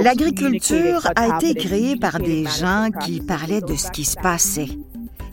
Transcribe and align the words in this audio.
L'agriculture 0.00 1.10
a 1.16 1.36
été 1.36 1.54
créée 1.54 1.96
par 1.96 2.18
des 2.20 2.44
gens 2.44 2.90
qui 3.02 3.20
parlaient 3.20 3.60
de 3.60 3.74
ce 3.74 3.90
qui 3.90 4.04
se 4.04 4.16
passait, 4.16 4.68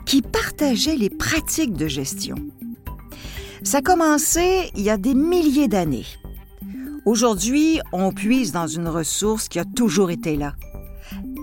qui 0.06 0.22
partageaient 0.22 0.96
les 0.96 1.10
pratiques 1.10 1.74
de 1.74 1.88
gestion. 1.88 2.36
Ça 3.64 3.80
a 3.80 3.82
commencé 3.82 4.72
il 4.76 4.84
y 4.84 4.90
a 4.90 4.98
des 4.98 5.14
milliers 5.14 5.68
d'années. 5.68 6.06
Aujourd'hui, 7.06 7.80
on 7.92 8.12
puise 8.12 8.52
dans 8.52 8.68
une 8.68 8.88
ressource 8.88 9.48
qui 9.48 9.60
a 9.60 9.66
toujours 9.66 10.10
été 10.10 10.36
là. 10.36 10.56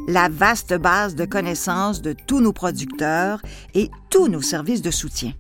La 0.09 0.29
vaste 0.29 0.75
base 0.75 1.15
de 1.15 1.25
connaissances 1.25 2.03
de 2.03 2.15
tous 2.27 2.41
nos 2.41 2.53
producteurs 2.53 3.41
et 3.75 3.91
tous 4.11 4.29
nos 4.29 4.43
services 4.43 4.83
de 4.83 4.91
soutien. 4.91 5.33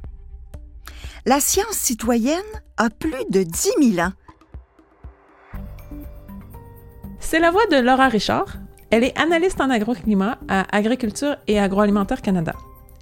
La 1.27 1.41
science 1.41 1.77
citoyenne 1.77 2.41
a 2.77 2.91
plus 2.91 3.25
de 3.31 3.43
10 3.43 3.95
000 3.95 4.07
ans 4.07 4.13
c'est 7.25 7.41
la 7.41 7.51
voix 7.51 7.67
de 7.67 7.77
Laura 7.77 8.09
Richard. 8.09 8.59
Elle 8.91 9.03
est 9.03 9.19
analyste 9.19 9.61
en 9.61 9.71
agroclimat 9.71 10.39
à 10.47 10.77
Agriculture 10.77 11.37
et 11.49 11.59
Agroalimentaire 11.59 12.23
Canada. 12.23 12.53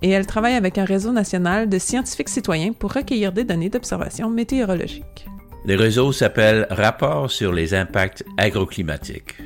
Et 0.01 0.11
elle 0.11 0.27
travaille 0.27 0.55
avec 0.55 0.79
un 0.79 0.85
réseau 0.85 1.13
national 1.13 1.69
de 1.69 1.79
scientifiques 1.79 2.29
citoyens 2.29 2.73
pour 2.73 2.93
recueillir 2.93 3.33
des 3.33 3.45
données 3.45 3.69
d'observation 3.69 4.31
météorologique. 4.31 5.27
Le 5.67 5.77
réseau 5.77 6.13
s'appelle 6.13 6.67
Rapport 6.71 7.31
sur 7.31 7.53
les 7.53 7.75
impacts 7.75 8.25
agroclimatiques. 8.39 9.37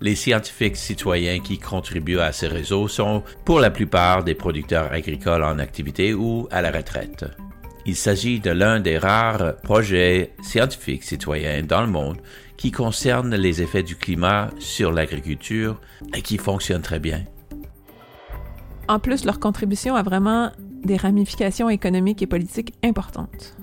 Les 0.00 0.16
scientifiques 0.16 0.76
citoyens 0.76 1.40
qui 1.40 1.58
contribuent 1.58 2.18
à 2.18 2.32
ce 2.32 2.46
réseau 2.46 2.88
sont 2.88 3.22
pour 3.44 3.60
la 3.60 3.70
plupart 3.70 4.24
des 4.24 4.34
producteurs 4.34 4.92
agricoles 4.92 5.44
en 5.44 5.58
activité 5.58 6.12
ou 6.12 6.48
à 6.50 6.60
la 6.60 6.70
retraite. 6.70 7.24
Il 7.86 7.96
s'agit 7.96 8.40
de 8.40 8.50
l'un 8.50 8.80
des 8.80 8.98
rares 8.98 9.56
projets 9.62 10.32
scientifiques 10.42 11.04
citoyens 11.04 11.62
dans 11.62 11.82
le 11.82 11.88
monde 11.88 12.18
qui 12.64 12.72
concerne 12.72 13.36
les 13.36 13.60
effets 13.60 13.82
du 13.82 13.94
climat 13.94 14.48
sur 14.58 14.90
l'agriculture 14.90 15.78
et 16.16 16.22
qui 16.22 16.38
fonctionne 16.38 16.80
très 16.80 16.98
bien. 16.98 17.22
En 18.88 18.98
plus, 18.98 19.26
leur 19.26 19.38
contribution 19.38 19.94
a 19.96 20.02
vraiment 20.02 20.50
des 20.82 20.96
ramifications 20.96 21.68
économiques 21.68 22.22
et 22.22 22.26
politiques 22.26 22.72
importantes. 22.82 23.54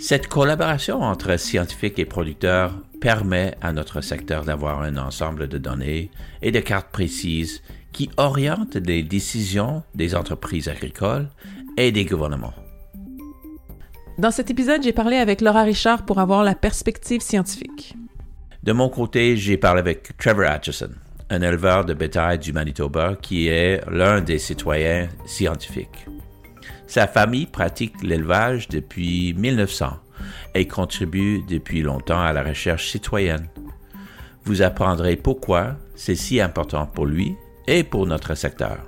Cette 0.00 0.26
collaboration 0.26 1.00
entre 1.00 1.38
scientifiques 1.38 2.00
et 2.00 2.06
producteurs 2.06 2.74
permet 3.00 3.54
à 3.62 3.72
notre 3.72 4.00
secteur 4.00 4.44
d'avoir 4.44 4.82
un 4.82 4.96
ensemble 4.96 5.46
de 5.46 5.58
données 5.58 6.10
et 6.42 6.50
de 6.50 6.58
cartes 6.58 6.90
précises 6.90 7.62
qui 7.92 8.10
orientent 8.16 8.74
les 8.74 9.04
décisions 9.04 9.84
des 9.94 10.16
entreprises 10.16 10.66
agricoles 10.66 11.28
et 11.76 11.92
des 11.92 12.04
gouvernements. 12.04 12.54
Dans 14.18 14.32
cet 14.32 14.50
épisode, 14.50 14.82
j'ai 14.82 14.92
parlé 14.92 15.18
avec 15.18 15.40
Laura 15.40 15.62
Richard 15.62 16.04
pour 16.04 16.18
avoir 16.18 16.42
la 16.42 16.56
perspective 16.56 17.20
scientifique. 17.20 17.94
De 18.62 18.72
mon 18.72 18.90
côté, 18.90 19.38
j'ai 19.38 19.56
parlé 19.56 19.80
avec 19.80 20.16
Trevor 20.18 20.50
Atchison, 20.50 20.90
un 21.30 21.40
éleveur 21.40 21.86
de 21.86 21.94
bétail 21.94 22.38
du 22.38 22.52
Manitoba 22.52 23.16
qui 23.20 23.48
est 23.48 23.80
l'un 23.90 24.20
des 24.20 24.38
citoyens 24.38 25.08
scientifiques. 25.24 26.06
Sa 26.86 27.06
famille 27.06 27.46
pratique 27.46 28.02
l'élevage 28.02 28.68
depuis 28.68 29.32
1900 29.32 29.92
et 30.54 30.66
contribue 30.66 31.40
depuis 31.48 31.80
longtemps 31.80 32.20
à 32.20 32.34
la 32.34 32.42
recherche 32.42 32.90
citoyenne. 32.90 33.48
Vous 34.44 34.60
apprendrez 34.60 35.16
pourquoi 35.16 35.76
c'est 35.94 36.14
si 36.14 36.38
important 36.38 36.86
pour 36.86 37.06
lui 37.06 37.34
et 37.66 37.82
pour 37.82 38.06
notre 38.06 38.34
secteur. 38.34 38.78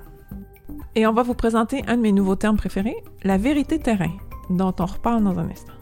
Et 0.94 1.06
on 1.06 1.14
va 1.14 1.22
vous 1.22 1.34
présenter 1.34 1.82
un 1.86 1.96
de 1.96 2.02
mes 2.02 2.12
nouveaux 2.12 2.36
termes 2.36 2.58
préférés, 2.58 2.96
la 3.22 3.38
vérité 3.38 3.78
terrain, 3.78 4.12
dont 4.50 4.74
on 4.78 4.84
reparle 4.84 5.24
dans 5.24 5.38
un 5.38 5.48
instant. 5.48 5.72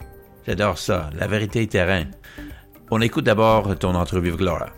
J'adore 0.47 0.77
ça, 0.77 1.09
la 1.19 1.27
vérité 1.27 1.67
terrain. 1.67 2.05
On 2.93 2.99
écoute 2.99 3.23
d'abord 3.23 3.79
ton 3.79 3.95
entrevue 3.95 4.27
avec 4.27 4.41
Laura. 4.41 4.69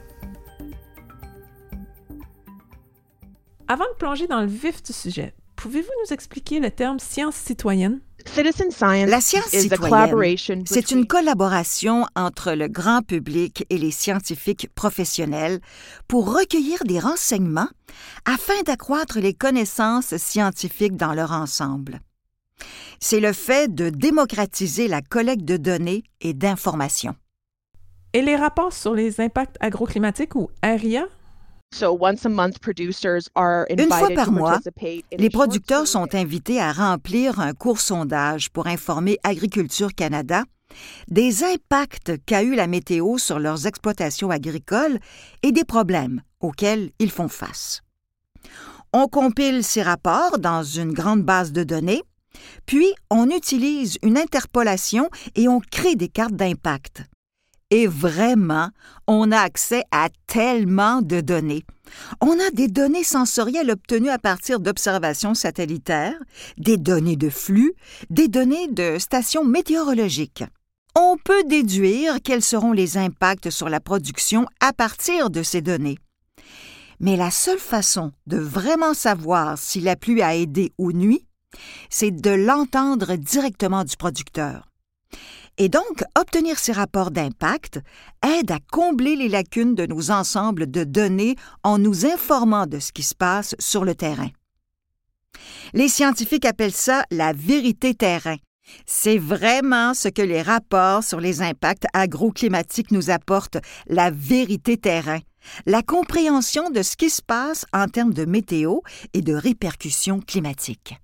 Avant 3.67 3.85
de 3.85 3.97
plonger 3.97 4.27
dans 4.27 4.41
le 4.41 4.47
vif 4.47 4.83
du 4.83 4.93
sujet, 4.93 5.33
pouvez-vous 5.55 5.89
nous 6.05 6.13
expliquer 6.13 6.59
le 6.59 6.69
terme 6.69 6.99
science 6.99 7.35
citoyenne? 7.35 8.01
La 8.37 9.19
science 9.19 9.47
citoyenne, 9.47 10.63
c'est 10.67 10.91
une 10.91 11.07
collaboration 11.07 12.05
entre 12.15 12.53
le 12.53 12.67
grand 12.67 13.01
public 13.01 13.65
et 13.71 13.79
les 13.79 13.89
scientifiques 13.89 14.69
professionnels 14.75 15.59
pour 16.07 16.31
recueillir 16.31 16.83
des 16.85 16.99
renseignements 16.99 17.69
afin 18.25 18.61
d'accroître 18.67 19.17
les 19.17 19.33
connaissances 19.33 20.15
scientifiques 20.17 20.97
dans 20.97 21.13
leur 21.13 21.31
ensemble. 21.31 21.99
C'est 22.99 23.19
le 23.19 23.33
fait 23.33 23.73
de 23.73 23.89
démocratiser 23.89 24.87
la 24.87 25.01
collecte 25.01 25.45
de 25.45 25.57
données 25.57 26.03
et 26.21 26.35
d'informations. 26.35 27.15
Et 28.15 28.21
les 28.21 28.35
rapports 28.35 28.73
sur 28.73 28.93
les 28.93 29.19
impacts 29.19 29.57
agroclimatiques 29.59 30.35
ou 30.35 30.51
ARIA? 30.61 31.05
Une 31.75 33.87
fois 33.89 34.09
par 34.13 34.31
mois, 34.31 34.59
les 35.17 35.29
producteurs 35.31 35.87
sont 35.87 36.13
invités 36.13 36.61
à 36.61 36.71
remplir 36.71 37.39
un 37.39 37.53
court 37.53 37.79
sondage 37.79 38.51
pour 38.51 38.67
informer 38.67 39.17
Agriculture 39.23 39.95
Canada 39.95 40.43
des 41.07 41.43
impacts 41.43 42.13
qu'a 42.25 42.43
eu 42.43 42.55
la 42.55 42.67
météo 42.67 43.17
sur 43.17 43.39
leurs 43.39 43.67
exploitations 43.67 44.29
agricoles 44.29 44.99
et 45.41 45.51
des 45.51 45.63
problèmes 45.63 46.21
auxquels 46.39 46.91
ils 46.99 47.11
font 47.11 47.27
face. 47.27 47.81
On 48.91 49.07
compile 49.07 49.63
ces 49.63 49.81
rapports 49.81 50.37
dans 50.37 50.63
une 50.63 50.93
grande 50.93 51.23
base 51.23 51.51
de 51.51 51.63
données, 51.63 52.03
puis 52.65 52.93
on 53.09 53.29
utilise 53.29 53.97
une 54.03 54.17
interpolation 54.17 55.09
et 55.35 55.47
on 55.47 55.59
crée 55.59 55.95
des 55.95 56.09
cartes 56.09 56.35
d'impact. 56.35 57.03
Et 57.73 57.87
vraiment, 57.87 58.69
on 59.07 59.31
a 59.31 59.39
accès 59.39 59.81
à 59.89 60.09
tellement 60.27 61.01
de 61.01 61.21
données. 61.21 61.63
On 62.21 62.39
a 62.39 62.51
des 62.51 62.67
données 62.67 63.03
sensorielles 63.03 63.71
obtenues 63.71 64.11
à 64.11 64.19
partir 64.19 64.59
d'observations 64.59 65.33
satellitaires, 65.33 66.13
des 66.59 66.77
données 66.77 67.15
de 67.15 67.31
flux, 67.31 67.73
des 68.11 68.27
données 68.27 68.67
de 68.67 68.99
stations 68.99 69.43
météorologiques. 69.43 70.43
On 70.93 71.17
peut 71.17 71.43
déduire 71.45 72.17
quels 72.23 72.43
seront 72.43 72.73
les 72.73 72.99
impacts 72.99 73.49
sur 73.49 73.69
la 73.69 73.79
production 73.79 74.45
à 74.59 74.71
partir 74.71 75.31
de 75.31 75.41
ces 75.41 75.61
données. 75.61 75.97
Mais 76.99 77.17
la 77.17 77.31
seule 77.31 77.57
façon 77.57 78.11
de 78.27 78.37
vraiment 78.37 78.93
savoir 78.93 79.57
si 79.57 79.81
la 79.81 79.95
pluie 79.95 80.21
a 80.21 80.35
aidé 80.35 80.73
ou 80.77 80.91
nuit, 80.91 81.25
c'est 81.89 82.11
de 82.11 82.29
l'entendre 82.29 83.15
directement 83.15 83.83
du 83.83 83.97
producteur. 83.97 84.67
Et 85.57 85.69
donc, 85.69 86.03
obtenir 86.19 86.57
ces 86.57 86.71
rapports 86.71 87.11
d'impact 87.11 87.79
aide 88.23 88.51
à 88.51 88.57
combler 88.71 89.15
les 89.15 89.29
lacunes 89.29 89.75
de 89.75 89.85
nos 89.85 90.09
ensembles 90.09 90.69
de 90.69 90.83
données 90.83 91.35
en 91.63 91.77
nous 91.77 92.05
informant 92.05 92.65
de 92.65 92.79
ce 92.79 92.91
qui 92.91 93.03
se 93.03 93.13
passe 93.13 93.55
sur 93.59 93.85
le 93.85 93.93
terrain. 93.93 94.29
Les 95.73 95.89
scientifiques 95.89 96.45
appellent 96.45 96.71
ça 96.71 97.03
la 97.11 97.33
vérité 97.33 97.93
terrain. 97.93 98.37
C'est 98.85 99.17
vraiment 99.17 99.93
ce 99.93 100.07
que 100.07 100.21
les 100.21 100.41
rapports 100.41 101.03
sur 101.03 101.19
les 101.19 101.41
impacts 101.41 101.85
agroclimatiques 101.93 102.91
nous 102.91 103.09
apportent, 103.09 103.57
la 103.87 104.09
vérité 104.09 104.77
terrain, 104.77 105.19
la 105.65 105.83
compréhension 105.83 106.69
de 106.69 106.81
ce 106.81 106.95
qui 106.95 107.09
se 107.09 107.21
passe 107.21 107.65
en 107.73 107.87
termes 107.87 108.13
de 108.13 108.25
météo 108.25 108.79
et 109.13 109.21
de 109.21 109.33
répercussions 109.33 110.19
climatiques. 110.19 110.95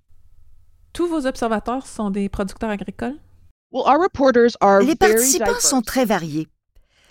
Tous 0.92 1.06
vos 1.06 1.26
observateurs 1.26 1.86
sont 1.86 2.10
des 2.10 2.28
producteurs 2.28 2.70
agricoles? 2.70 3.18
Les 3.72 4.96
participants 4.96 5.60
sont 5.60 5.82
très 5.82 6.04
variés. 6.04 6.48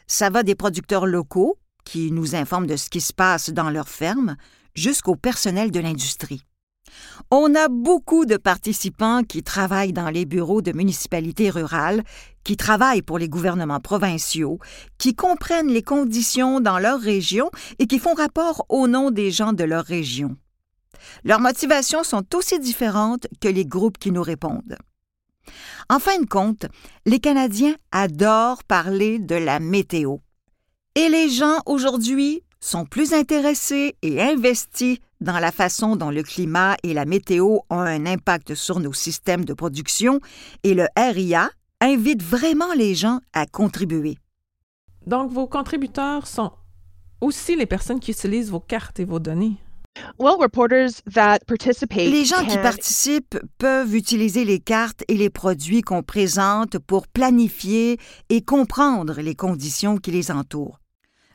Ça 0.08 0.30
va 0.30 0.44
des 0.44 0.56
producteurs 0.56 1.06
locaux, 1.06 1.58
qui 1.86 2.12
nous 2.12 2.36
informent 2.36 2.68
de 2.68 2.76
ce 2.76 2.90
qui 2.90 3.02
se 3.02 3.14
passe 3.14 3.50
dans 3.50 3.70
leurs 3.70 3.88
fermes, 3.88 4.36
jusqu'au 4.76 5.16
personnel 5.16 5.72
de 5.72 5.80
l'industrie. 5.80 6.44
On 7.32 7.54
a 7.56 7.68
beaucoup 7.70 8.26
de 8.26 8.38
participants 8.38 9.24
qui 9.24 9.44
travaillent 9.44 9.94
dans 9.94 10.10
les 10.10 10.26
bureaux 10.26 10.62
de 10.62 10.72
municipalités 10.72 11.50
rurales, 11.50 12.04
qui 12.44 12.58
travaillent 12.58 13.04
pour 13.04 13.20
les 13.20 13.30
gouvernements 13.30 13.80
provinciaux, 13.80 14.60
qui 14.98 15.16
comprennent 15.16 15.72
les 15.72 15.84
conditions 15.84 16.60
dans 16.60 16.80
leur 16.80 17.00
région 17.00 17.52
et 17.78 17.88
qui 17.88 18.00
font 18.00 18.16
rapport 18.16 18.66
au 18.70 18.88
nom 18.88 19.12
des 19.12 19.32
gens 19.32 19.54
de 19.54 19.64
leur 19.64 19.86
région. 19.86 20.36
Leurs 21.24 21.40
motivations 21.40 22.04
sont 22.04 22.36
aussi 22.36 22.60
différentes 22.60 23.28
que 23.40 23.48
les 23.48 23.66
groupes 23.66 23.98
qui 23.98 24.12
nous 24.12 24.24
répondent. 24.24 24.78
En 25.90 26.00
fin 26.00 26.20
de 26.20 26.26
compte, 26.26 26.66
les 27.06 27.20
Canadiens 27.20 27.76
adorent 27.92 28.64
parler 28.64 29.20
de 29.20 29.36
la 29.36 29.60
météo. 29.60 30.18
Et 30.96 31.10
les 31.10 31.30
gens 31.30 31.60
aujourd'hui 31.66 32.44
sont 32.60 32.86
plus 32.86 33.14
intéressés 33.14 33.96
et 34.02 34.22
investis 34.22 35.00
dans 35.22 35.40
la 35.40 35.52
façon 35.52 35.96
dont 35.96 36.12
le 36.12 36.24
climat 36.24 36.76
et 36.84 36.94
la 36.94 37.06
météo 37.06 37.60
ont 37.70 37.80
un 37.80 38.06
impact 38.06 38.56
sur 38.56 38.80
nos 38.80 38.94
systèmes 38.94 39.46
de 39.46 39.54
production 39.54 40.20
et 40.64 40.74
le 40.74 40.88
RIA 40.98 41.50
invite 41.82 42.22
vraiment 42.22 42.74
les 42.74 42.96
gens 42.96 43.20
à 43.34 43.46
contribuer. 43.46 44.18
Donc 45.06 45.32
vos 45.32 45.48
contributeurs 45.48 46.28
sont 46.28 46.52
aussi 47.22 47.56
les 47.56 47.66
personnes 47.66 48.00
qui 48.00 48.12
utilisent 48.12 48.52
vos 48.52 48.60
cartes 48.60 49.00
et 49.00 49.06
vos 49.06 49.20
données. 49.20 49.58
Les 52.10 52.26
gens 52.26 52.46
qui 52.46 52.58
participent 52.58 53.38
peuvent 53.58 53.96
utiliser 53.96 54.46
les 54.46 54.60
cartes 54.60 55.04
et 55.08 55.16
les 55.16 55.30
produits 55.30 55.82
qu'on 55.82 56.04
présente 56.04 56.78
pour 56.78 57.08
planifier 57.08 57.98
et 58.30 58.42
comprendre 58.42 59.22
les 59.22 59.36
conditions 59.36 59.98
qui 59.98 60.12
les 60.12 60.32
entourent. 60.32 60.80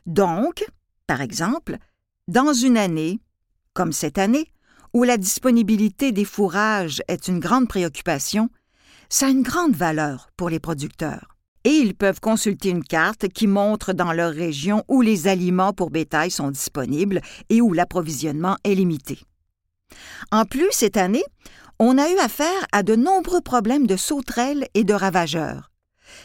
Donc, 0.05 0.65
par 1.07 1.21
exemple, 1.21 1.77
dans 2.27 2.53
une 2.53 2.77
année, 2.77 3.19
comme 3.73 3.91
cette 3.91 4.17
année, 4.17 4.51
où 4.93 5.03
la 5.03 5.17
disponibilité 5.17 6.11
des 6.11 6.25
fourrages 6.25 7.01
est 7.07 7.27
une 7.27 7.39
grande 7.39 7.67
préoccupation, 7.67 8.49
ça 9.09 9.27
a 9.27 9.29
une 9.29 9.43
grande 9.43 9.75
valeur 9.75 10.29
pour 10.37 10.49
les 10.49 10.59
producteurs. 10.59 11.34
Et 11.65 11.71
ils 11.71 11.95
peuvent 11.95 12.21
consulter 12.21 12.69
une 12.69 12.83
carte 12.83 13.27
qui 13.27 13.47
montre 13.47 13.91
dans 13.91 14.13
leur 14.13 14.31
région 14.31 14.83
où 14.87 15.01
les 15.01 15.27
aliments 15.27 15.73
pour 15.73 15.89
bétail 15.89 16.31
sont 16.31 16.51
disponibles 16.51 17.21
et 17.49 17.59
où 17.59 17.73
l'approvisionnement 17.73 18.55
est 18.63 18.75
limité. 18.75 19.19
En 20.31 20.45
plus, 20.45 20.69
cette 20.71 20.95
année, 20.95 21.23
on 21.79 21.97
a 21.97 22.09
eu 22.09 22.17
affaire 22.19 22.67
à 22.71 22.83
de 22.83 22.95
nombreux 22.95 23.41
problèmes 23.41 23.87
de 23.87 23.97
sauterelles 23.97 24.67
et 24.75 24.83
de 24.83 24.93
ravageurs. 24.93 25.71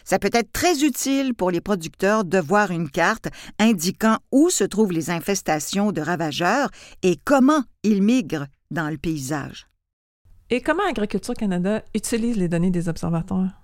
Ça 0.05 0.19
peut 0.19 0.31
être 0.33 0.53
très 0.53 0.85
utile 0.85 1.35
pour 1.35 1.51
les 1.51 1.61
producteurs 1.61 2.25
de 2.25 2.39
voir 2.39 2.71
une 2.71 2.91
carte 2.91 3.29
indiquant 3.59 4.19
où 4.31 4.51
se 4.51 4.65
trouvent 4.65 4.93
les 4.93 5.11
infestations 5.11 5.91
de 5.91 6.03
ravageurs 6.03 6.71
et 7.03 7.17
comment 7.25 7.63
ils 7.83 8.03
migrent 8.03 8.47
dans 8.71 8.91
le 8.91 8.99
paysage. 8.99 9.67
Et 10.51 10.61
comment 10.61 10.87
Agriculture 10.89 11.35
Canada 11.35 11.83
utilise 11.95 12.37
les 12.37 12.49
données 12.49 12.71
des 12.71 12.89
observateurs? 12.89 13.60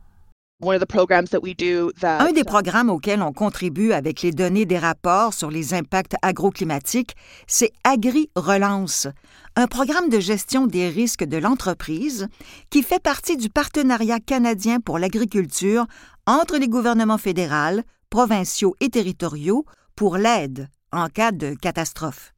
Un 2.03 2.33
des 2.33 2.43
programmes 2.43 2.89
auxquels 2.89 3.21
on 3.21 3.35
contribue 3.35 3.93
avec 3.93 4.23
les 4.23 4.31
données 4.31 4.65
des 4.65 4.79
rapports 4.79 5.35
sur 5.35 5.51
les 5.51 5.75
impacts 5.75 6.17
agroclimatiques, 6.23 7.15
c'est 7.47 7.73
Agri-Relance, 7.85 9.07
un 9.55 9.67
programme 9.67 10.09
de 10.09 10.19
gestion 10.19 10.67
des 10.67 10.89
risques 10.89 11.25
de 11.25 11.37
l'entreprise 11.37 12.29
qui 12.71 12.83
fait 12.83 13.03
partie 13.03 13.37
du 13.37 13.51
partenariat 13.51 14.19
canadien 14.19 14.81
pour 14.81 14.99
l'agriculture 14.99 15.85
entre 16.27 16.57
les 16.57 16.69
gouvernements 16.69 17.19
fédéraux, 17.19 17.83
provinciaux 18.09 18.77
et 18.81 18.89
territoriaux 18.89 19.67
pour 19.95 20.17
l'aide 20.17 20.71
en 20.91 21.09
cas 21.09 21.33
de 21.33 21.55
catastrophe. 21.55 22.33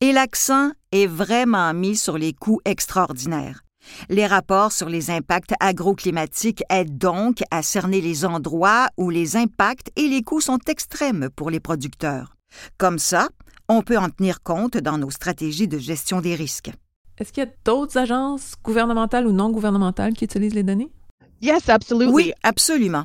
Et 0.00 0.12
l'accent 0.12 0.70
est 0.92 1.08
vraiment 1.08 1.74
mis 1.74 1.96
sur 1.96 2.18
les 2.18 2.34
coûts 2.34 2.60
extraordinaires. 2.64 3.64
Les 4.08 4.26
rapports 4.26 4.72
sur 4.72 4.88
les 4.88 5.10
impacts 5.10 5.54
agroclimatiques 5.60 6.62
aident 6.68 6.98
donc 6.98 7.42
à 7.50 7.62
cerner 7.62 8.00
les 8.00 8.24
endroits 8.24 8.88
où 8.96 9.10
les 9.10 9.36
impacts 9.36 9.90
et 9.96 10.08
les 10.08 10.22
coûts 10.22 10.40
sont 10.40 10.58
extrêmes 10.68 11.28
pour 11.34 11.50
les 11.50 11.60
producteurs. 11.60 12.34
Comme 12.78 12.98
ça, 12.98 13.28
on 13.68 13.82
peut 13.82 13.98
en 13.98 14.10
tenir 14.10 14.42
compte 14.42 14.76
dans 14.76 14.98
nos 14.98 15.10
stratégies 15.10 15.68
de 15.68 15.78
gestion 15.78 16.20
des 16.20 16.34
risques. 16.34 16.70
Est-ce 17.18 17.32
qu'il 17.32 17.44
y 17.44 17.46
a 17.46 17.50
d'autres 17.64 17.98
agences 17.98 18.54
gouvernementales 18.62 19.26
ou 19.26 19.32
non 19.32 19.50
gouvernementales 19.50 20.14
qui 20.14 20.24
utilisent 20.24 20.54
les 20.54 20.62
données? 20.62 20.90
Yes, 21.40 21.68
absolutely. 21.68 22.12
Oui, 22.12 22.32
absolument. 22.42 23.04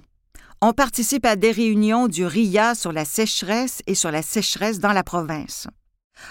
On 0.61 0.73
participe 0.73 1.25
à 1.25 1.35
des 1.35 1.51
réunions 1.51 2.07
du 2.07 2.25
RIA 2.25 2.73
sur 2.73 2.91
la 2.91 3.05
sécheresse 3.05 3.81
et 3.85 3.95
sur 3.95 4.09
la 4.11 4.23
sécheresse 4.23 4.79
dans 4.79 4.93
la 4.93 5.03
province. 5.03 5.67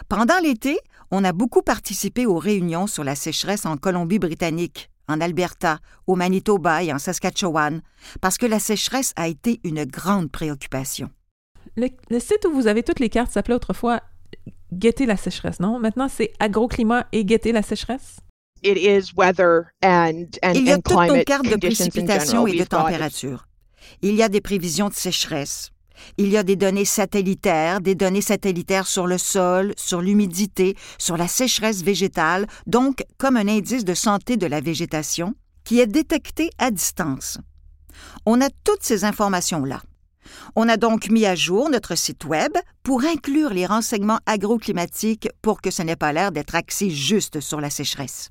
Pendant 0.08 0.38
l'été, 0.42 0.78
on 1.10 1.24
a 1.24 1.32
beaucoup 1.32 1.62
participé 1.62 2.26
aux 2.26 2.38
réunions 2.38 2.86
sur 2.86 3.04
la 3.04 3.14
sécheresse 3.14 3.66
en 3.66 3.76
Colombie-Britannique, 3.76 4.90
en 5.08 5.20
Alberta, 5.20 5.78
au 6.06 6.16
Manitoba 6.16 6.82
et 6.82 6.92
en 6.92 6.98
Saskatchewan, 6.98 7.82
parce 8.20 8.38
que 8.38 8.46
la 8.46 8.58
sécheresse 8.58 9.12
a 9.16 9.28
été 9.28 9.60
une 9.64 9.84
grande 9.84 10.30
préoccupation. 10.30 11.10
Le, 11.76 11.88
site 12.18 12.46
où 12.46 12.52
vous 12.52 12.66
avez 12.66 12.82
toutes 12.82 13.00
les 13.00 13.08
cartes 13.08 13.32
s'appelait 13.32 13.54
autrefois 13.54 14.00
Guetter 14.72 15.06
la 15.06 15.16
sécheresse, 15.16 15.60
non? 15.60 15.78
Maintenant, 15.78 16.08
c'est 16.08 16.32
agroclimat 16.40 17.06
et 17.12 17.24
guetter 17.24 17.52
la 17.52 17.62
sécheresse? 17.62 18.16
It 18.62 18.76
is 18.76 19.12
weather 19.16 19.70
and, 19.82 20.26
and, 20.42 20.54
Il 20.54 20.66
y 20.66 20.72
a 20.72 20.78
toutes 20.78 21.08
nos 21.08 21.22
cartes 21.22 21.48
de 21.48 21.56
précipitation 21.56 22.46
et 22.46 22.58
de 22.58 22.64
température. 22.64 23.46
Il 24.02 24.14
y 24.14 24.22
a 24.22 24.28
des 24.28 24.40
prévisions 24.40 24.88
de 24.88 24.94
sécheresse, 24.94 25.70
il 26.18 26.28
y 26.28 26.36
a 26.36 26.42
des 26.42 26.56
données 26.56 26.84
satellitaires, 26.84 27.80
des 27.80 27.94
données 27.94 28.20
satellitaires 28.20 28.86
sur 28.86 29.06
le 29.06 29.18
sol, 29.18 29.72
sur 29.76 30.00
l'humidité, 30.00 30.76
sur 30.98 31.16
la 31.16 31.28
sécheresse 31.28 31.82
végétale, 31.82 32.46
donc 32.66 33.04
comme 33.18 33.36
un 33.36 33.48
indice 33.48 33.84
de 33.84 33.94
santé 33.94 34.36
de 34.36 34.46
la 34.46 34.60
végétation, 34.60 35.34
qui 35.64 35.80
est 35.80 35.86
détecté 35.86 36.50
à 36.58 36.70
distance. 36.70 37.38
On 38.24 38.40
a 38.40 38.48
toutes 38.64 38.82
ces 38.82 39.04
informations-là. 39.04 39.82
On 40.54 40.68
a 40.68 40.76
donc 40.76 41.08
mis 41.08 41.26
à 41.26 41.34
jour 41.34 41.70
notre 41.70 41.94
site 41.96 42.24
Web 42.24 42.52
pour 42.82 43.04
inclure 43.04 43.50
les 43.50 43.66
renseignements 43.66 44.20
agroclimatiques 44.26 45.28
pour 45.42 45.60
que 45.60 45.70
ce 45.70 45.82
n'ait 45.82 45.96
pas 45.96 46.12
l'air 46.12 46.32
d'être 46.32 46.54
axé 46.54 46.90
juste 46.90 47.40
sur 47.40 47.60
la 47.60 47.70
sécheresse. 47.70 48.30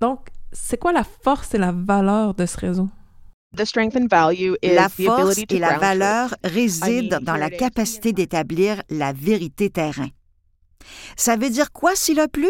Donc, 0.00 0.28
c'est 0.52 0.78
quoi 0.78 0.92
la 0.92 1.04
force 1.04 1.54
et 1.54 1.58
la 1.58 1.72
valeur 1.72 2.34
de 2.34 2.46
ce 2.46 2.56
réseau? 2.58 2.88
La 4.62 4.88
force 4.88 5.38
et 5.38 5.58
la 5.58 5.78
valeur 5.78 6.34
résident 6.44 7.18
dans 7.22 7.36
la 7.36 7.50
capacité 7.50 8.12
d'établir 8.12 8.82
la 8.90 9.12
vérité 9.12 9.70
terrain. 9.70 10.08
Ça 11.16 11.36
veut 11.36 11.50
dire 11.50 11.72
quoi 11.72 11.94
s'il 11.94 12.20
a 12.20 12.28
plu? 12.28 12.48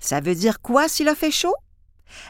Ça 0.00 0.20
veut 0.20 0.34
dire 0.34 0.60
quoi 0.60 0.88
s'il 0.88 1.08
a 1.08 1.14
fait 1.14 1.30
chaud? 1.30 1.54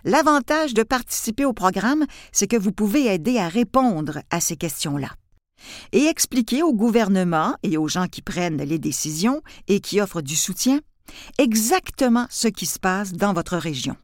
L'avantage 0.04 0.74
de 0.74 0.82
participer 0.82 1.44
au 1.44 1.52
programme, 1.52 2.04
c'est 2.32 2.46
que 2.46 2.56
vous 2.56 2.72
pouvez 2.72 3.06
aider 3.06 3.38
à 3.38 3.48
répondre 3.48 4.20
à 4.30 4.40
ces 4.40 4.56
questions-là 4.56 5.08
et 5.92 6.06
expliquer 6.06 6.62
au 6.62 6.72
gouvernement 6.72 7.54
et 7.62 7.76
aux 7.76 7.88
gens 7.88 8.06
qui 8.06 8.22
prennent 8.22 8.62
les 8.62 8.78
décisions 8.78 9.42
et 9.68 9.80
qui 9.80 10.00
offrent 10.00 10.22
du 10.22 10.36
soutien 10.36 10.80
exactement 11.38 12.26
ce 12.30 12.48
qui 12.48 12.66
se 12.66 12.78
passe 12.78 13.12
dans 13.12 13.32
votre 13.32 13.56
région. 13.56 13.96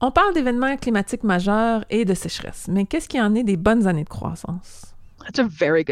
On 0.00 0.10
parle 0.10 0.34
d'événements 0.34 0.76
climatiques 0.76 1.24
majeurs 1.24 1.84
et 1.88 2.04
de 2.04 2.12
sécheresse, 2.12 2.66
mais 2.68 2.84
qu'est-ce 2.84 3.08
qui 3.08 3.18
en 3.18 3.34
est 3.34 3.44
des 3.44 3.56
bonnes 3.56 3.86
années 3.86 4.04
de 4.04 4.08
croissance? 4.08 4.94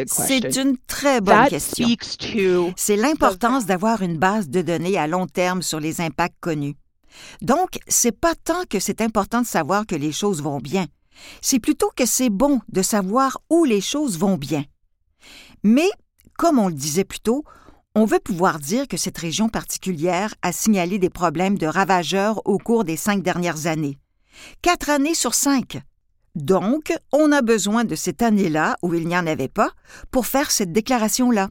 C'est 0.07 0.57
une 0.57 0.77
très 0.87 1.23
bonne 1.23 1.49
question. 1.49 2.75
C'est 2.77 2.97
l'importance 2.97 3.65
d'avoir 3.65 4.03
une 4.03 4.19
base 4.19 4.51
de 4.51 4.61
données 4.61 4.99
à 4.99 5.07
long 5.07 5.27
terme 5.27 5.63
sur 5.63 5.81
les 5.81 6.03
impacts 6.03 6.39
connus. 6.41 6.77
Donc, 7.41 7.79
c'est 7.89 8.13
pas 8.13 8.35
tant 8.35 8.65
que 8.69 8.79
c'est 8.79 9.01
important 9.01 9.41
de 9.41 9.47
savoir 9.47 9.87
que 9.87 9.95
les 9.95 10.13
choses 10.13 10.43
vont 10.43 10.59
bien, 10.59 10.87
c'est 11.41 11.59
plutôt 11.59 11.91
que 11.97 12.05
c'est 12.05 12.31
bon 12.31 12.61
de 12.69 12.83
savoir 12.83 13.41
où 13.49 13.65
les 13.65 13.81
choses 13.81 14.19
vont 14.19 14.37
bien. 14.37 14.65
Mais, 15.63 15.89
comme 16.37 16.59
on 16.59 16.69
le 16.69 16.75
disait 16.75 17.05
plus 17.05 17.21
tôt, 17.21 17.45
on 17.95 18.05
veut 18.05 18.19
pouvoir 18.19 18.59
dire 18.59 18.89
que 18.89 18.97
cette 18.97 19.19
région 19.19 19.49
particulière 19.49 20.35
a 20.43 20.53
signalé 20.53 20.99
des 20.99 21.11
problèmes 21.11 21.59
de 21.59 21.67
ravageurs 21.67 22.43
au 22.45 22.59
cours 22.59 22.85
des 22.85 22.97
cinq 22.97 23.23
dernières 23.23 23.67
années. 23.67 23.99
Quatre 24.63 24.91
années 24.91 25.15
sur 25.15 25.35
cinq. 25.35 25.81
Donc, 26.35 26.93
on 27.13 27.31
a 27.31 27.43
besoin 27.43 27.85
de 27.85 27.95
cette 27.95 28.21
année-là, 28.21 28.77
où 28.83 28.93
il 28.95 29.07
n'y 29.07 29.17
en 29.17 29.27
avait 29.27 29.49
pas, 29.49 29.71
pour 30.11 30.27
faire 30.27 30.51
cette 30.51 30.73
déclaration-là. 30.73 31.51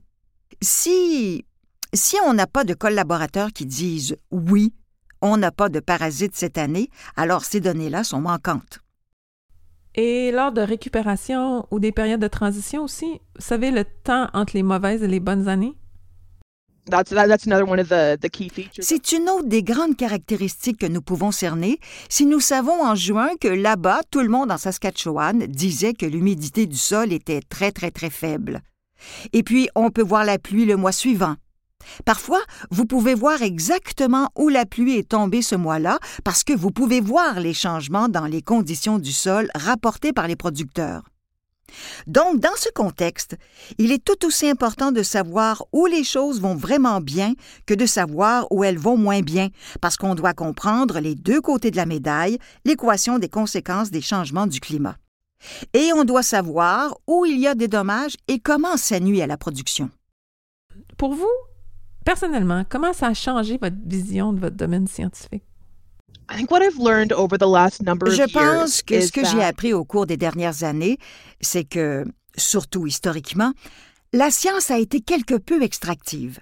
Si. 0.62 1.46
Si 1.94 2.18
on 2.26 2.34
n'a 2.34 2.48
pas 2.48 2.64
de 2.64 2.74
collaborateurs 2.74 3.54
qui 3.54 3.66
disent 3.66 4.18
oui, 4.32 4.74
on 5.22 5.38
n'a 5.38 5.52
pas 5.52 5.70
de 5.70 5.80
parasites 5.80 6.36
cette 6.36 6.58
année, 6.58 6.90
alors 7.16 7.46
ces 7.46 7.60
données-là 7.60 8.04
sont 8.04 8.20
manquantes. 8.20 8.80
Et 9.96 10.32
lors 10.32 10.52
de 10.52 10.62
récupération 10.62 11.68
ou 11.70 11.80
des 11.80 11.92
périodes 11.92 12.20
de 12.20 12.28
transition 12.28 12.84
aussi, 12.84 13.22
vous 13.36 13.42
savez 13.42 13.70
le 13.70 13.86
temps 13.86 14.28
entre 14.34 14.56
les 14.56 14.64
mauvaises 14.64 15.04
et 15.04 15.08
les 15.08 15.20
bonnes 15.20 15.48
années? 15.48 15.78
C'est 18.80 19.12
une 19.14 19.30
autre 19.30 19.48
des 19.48 19.64
grandes 19.64 19.96
caractéristiques 19.96 20.80
que 20.80 20.86
nous 20.86 21.02
pouvons 21.02 21.32
cerner 21.32 21.80
si 22.10 22.26
nous 22.26 22.40
savons 22.40 22.84
en 22.84 22.96
juin 22.96 23.30
que 23.40 23.48
là-bas, 23.48 24.02
tout 24.12 24.22
le 24.22 24.30
monde 24.30 24.52
en 24.52 24.58
Saskatchewan 24.58 25.46
disait 25.48 25.94
que 25.94 26.06
l'humidité 26.06 26.66
du 26.66 26.78
sol 26.78 27.14
était 27.14 27.42
très, 27.42 27.72
très, 27.72 27.92
très 27.92 28.10
faible. 28.10 28.62
Et 29.32 29.44
puis, 29.44 29.70
on 29.76 29.92
peut 29.92 30.04
voir 30.04 30.26
la 30.26 30.38
pluie 30.38 30.66
le 30.66 30.76
mois 30.76 30.92
suivant. 30.92 31.36
Parfois, 32.06 32.42
vous 32.72 32.86
pouvez 32.86 33.14
voir 33.14 33.42
exactement 33.42 34.30
où 34.38 34.50
la 34.50 34.66
pluie 34.66 34.98
est 34.98 35.10
tombée 35.10 35.42
ce 35.42 35.56
mois-là 35.56 36.00
parce 36.24 36.44
que 36.44 36.54
vous 36.54 36.72
pouvez 36.72 37.02
voir 37.02 37.40
les 37.40 37.54
changements 37.54 38.10
dans 38.10 38.26
les 38.26 38.42
conditions 38.42 39.00
du 39.00 39.12
sol 39.12 39.50
rapportés 39.56 40.14
par 40.14 40.28
les 40.28 40.36
producteurs. 40.36 41.04
Donc, 42.08 42.40
dans 42.40 42.56
ce 42.56 42.70
contexte, 42.70 43.38
il 43.78 43.92
est 43.92 44.04
tout 44.04 44.26
aussi 44.26 44.50
important 44.50 44.92
de 44.92 45.04
savoir 45.04 45.66
où 45.72 45.86
les 45.86 46.04
choses 46.04 46.42
vont 46.42 46.56
vraiment 46.56 47.02
bien 47.02 47.34
que 47.66 47.74
de 47.74 47.86
savoir 47.86 48.48
où 48.52 48.64
elles 48.64 48.78
vont 48.78 48.98
moins 48.98 49.22
bien, 49.22 49.50
parce 49.82 49.98
qu'on 49.98 50.16
doit 50.16 50.34
comprendre 50.34 51.00
les 51.00 51.16
deux 51.16 51.42
côtés 51.42 51.72
de 51.72 51.78
la 51.78 51.86
médaille, 51.86 52.38
l'équation 52.66 53.20
des 53.20 53.30
conséquences 53.30 53.92
des 53.92 54.02
changements 54.02 54.48
du 54.48 54.60
climat. 54.60 54.98
Et 55.74 55.92
on 55.94 56.04
doit 56.04 56.24
savoir 56.24 56.98
où 57.08 57.26
il 57.26 57.40
y 57.40 57.48
a 57.48 57.56
des 57.56 57.68
dommages 57.68 58.16
et 58.28 58.40
comment 58.40 58.78
ça 58.78 59.00
nuit 59.00 59.22
à 59.22 59.28
la 59.28 59.38
production. 59.38 59.90
Pour 60.98 61.14
vous, 61.14 61.32
personnellement, 62.06 62.64
comment 62.70 62.94
ça 62.94 63.08
a 63.08 63.14
changé 63.14 63.58
votre 63.62 63.76
vision 63.86 64.34
de 64.34 64.40
votre 64.40 64.56
domaine 64.56 64.88
scientifique? 64.88 65.44
Je 68.12 68.32
pense 68.32 68.82
que 68.82 69.02
ce 69.02 69.12
que 69.12 69.26
j'ai 69.26 69.44
appris 69.44 69.74
au 69.74 69.86
cours 69.86 70.06
des 70.06 70.18
dernières 70.18 70.64
années, 70.64 70.98
c'est 71.42 71.64
que, 71.64 72.06
surtout 72.38 72.88
historiquement, 72.88 73.54
la 74.14 74.32
science 74.32 74.72
a 74.72 74.78
été 74.78 75.02
quelque 75.02 75.36
peu 75.36 75.62
extractive. 75.64 76.40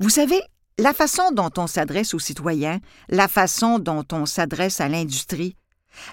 Vous 0.00 0.10
savez, 0.10 0.40
la 0.78 0.92
façon 0.92 1.30
dont 1.32 1.50
on 1.56 1.66
s'adresse 1.66 2.14
aux 2.14 2.18
citoyens, 2.18 2.80
la 3.08 3.28
façon 3.28 3.78
dont 3.78 4.04
on 4.12 4.26
s'adresse 4.26 4.80
à 4.80 4.88
l'industrie, 4.88 5.56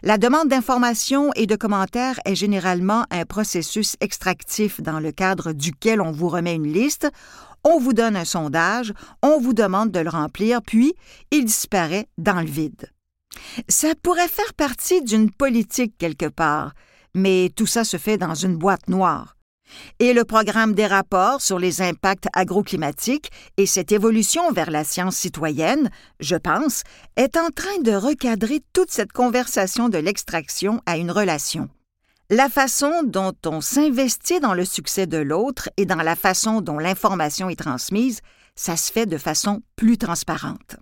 La 0.01 0.17
demande 0.17 0.49
d'informations 0.49 1.31
et 1.35 1.47
de 1.47 1.55
commentaires 1.55 2.19
est 2.25 2.35
généralement 2.35 3.05
un 3.09 3.25
processus 3.25 3.95
extractif 3.99 4.81
dans 4.81 4.99
le 4.99 5.11
cadre 5.11 5.53
duquel 5.53 6.01
on 6.01 6.11
vous 6.11 6.29
remet 6.29 6.55
une 6.55 6.71
liste, 6.71 7.09
on 7.63 7.79
vous 7.79 7.93
donne 7.93 8.15
un 8.15 8.25
sondage, 8.25 8.93
on 9.21 9.39
vous 9.39 9.53
demande 9.53 9.91
de 9.91 9.99
le 9.99 10.09
remplir, 10.09 10.61
puis 10.61 10.93
il 11.31 11.45
disparaît 11.45 12.07
dans 12.17 12.41
le 12.41 12.49
vide. 12.49 12.91
Ça 13.67 13.93
pourrait 14.01 14.27
faire 14.27 14.53
partie 14.53 15.01
d'une 15.01 15.31
politique 15.31 15.97
quelque 15.97 16.27
part, 16.27 16.73
mais 17.13 17.51
tout 17.55 17.67
ça 17.67 17.83
se 17.83 17.97
fait 17.97 18.17
dans 18.17 18.35
une 18.35 18.57
boîte 18.57 18.87
noire. 18.87 19.35
Et 19.99 20.13
le 20.13 20.23
programme 20.23 20.73
des 20.73 20.85
rapports 20.85 21.41
sur 21.41 21.57
les 21.57 21.81
impacts 21.81 22.27
agroclimatiques 22.33 23.31
et 23.57 23.65
cette 23.65 23.91
évolution 23.91 24.51
vers 24.51 24.69
la 24.69 24.83
science 24.83 25.15
citoyenne, 25.15 25.89
je 26.19 26.35
pense, 26.35 26.83
est 27.15 27.37
en 27.37 27.49
train 27.49 27.79
de 27.81 27.91
recadrer 27.91 28.61
toute 28.73 28.91
cette 28.91 29.11
conversation 29.11 29.89
de 29.89 29.97
l'extraction 29.97 30.81
à 30.85 30.97
une 30.97 31.11
relation. 31.11 31.69
La 32.35 32.49
façon 32.49 33.03
dont 33.03 33.35
on 33.45 33.61
s'investit 33.61 34.39
dans 34.39 34.55
le 34.55 34.65
succès 34.65 35.05
de 35.05 35.19
l'autre 35.19 35.69
et 35.77 35.85
dans 35.85 36.01
la 36.01 36.15
façon 36.15 36.61
dont 36.61 36.79
l'information 36.79 37.47
est 37.47 37.59
transmise, 37.59 38.21
ça 38.55 38.75
se 38.75 38.91
fait 38.91 39.05
de 39.05 39.19
façon 39.19 39.61
plus 39.75 39.99
transparente. 39.99 40.77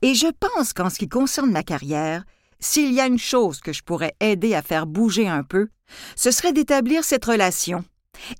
Et 0.00 0.14
je 0.14 0.28
pense 0.40 0.72
qu'en 0.72 0.88
ce 0.88 0.98
qui 0.98 1.06
concerne 1.06 1.50
ma 1.50 1.62
carrière, 1.62 2.24
s'il 2.60 2.94
y 2.94 3.00
a 3.02 3.06
une 3.06 3.18
chose 3.18 3.60
que 3.60 3.74
je 3.74 3.82
pourrais 3.82 4.14
aider 4.20 4.54
à 4.54 4.62
faire 4.62 4.86
bouger 4.86 5.28
un 5.28 5.42
peu, 5.42 5.68
ce 6.16 6.30
serait 6.30 6.54
d'établir 6.54 7.04
cette 7.04 7.26
relation 7.26 7.84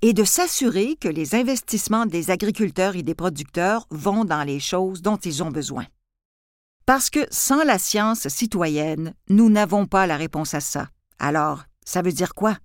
et 0.01 0.13
de 0.13 0.23
s'assurer 0.23 0.95
que 0.95 1.09
les 1.09 1.35
investissements 1.35 2.07
des 2.07 2.31
agriculteurs 2.31 2.95
et 2.95 3.03
des 3.03 3.13
producteurs 3.13 3.85
vont 3.91 4.25
dans 4.25 4.43
les 4.43 4.59
choses 4.59 5.03
dont 5.03 5.17
ils 5.17 5.43
ont 5.43 5.51
besoin. 5.51 5.85
Parce 6.87 7.11
que 7.11 7.27
sans 7.29 7.63
la 7.63 7.77
science 7.77 8.29
citoyenne, 8.29 9.13
nous 9.29 9.51
n'avons 9.51 9.85
pas 9.85 10.07
la 10.07 10.17
réponse 10.17 10.55
à 10.55 10.59
ça. 10.59 10.89
Alors, 11.19 11.65
ça 11.85 12.01
veut 12.01 12.11
dire 12.11 12.33
quoi? 12.33 12.57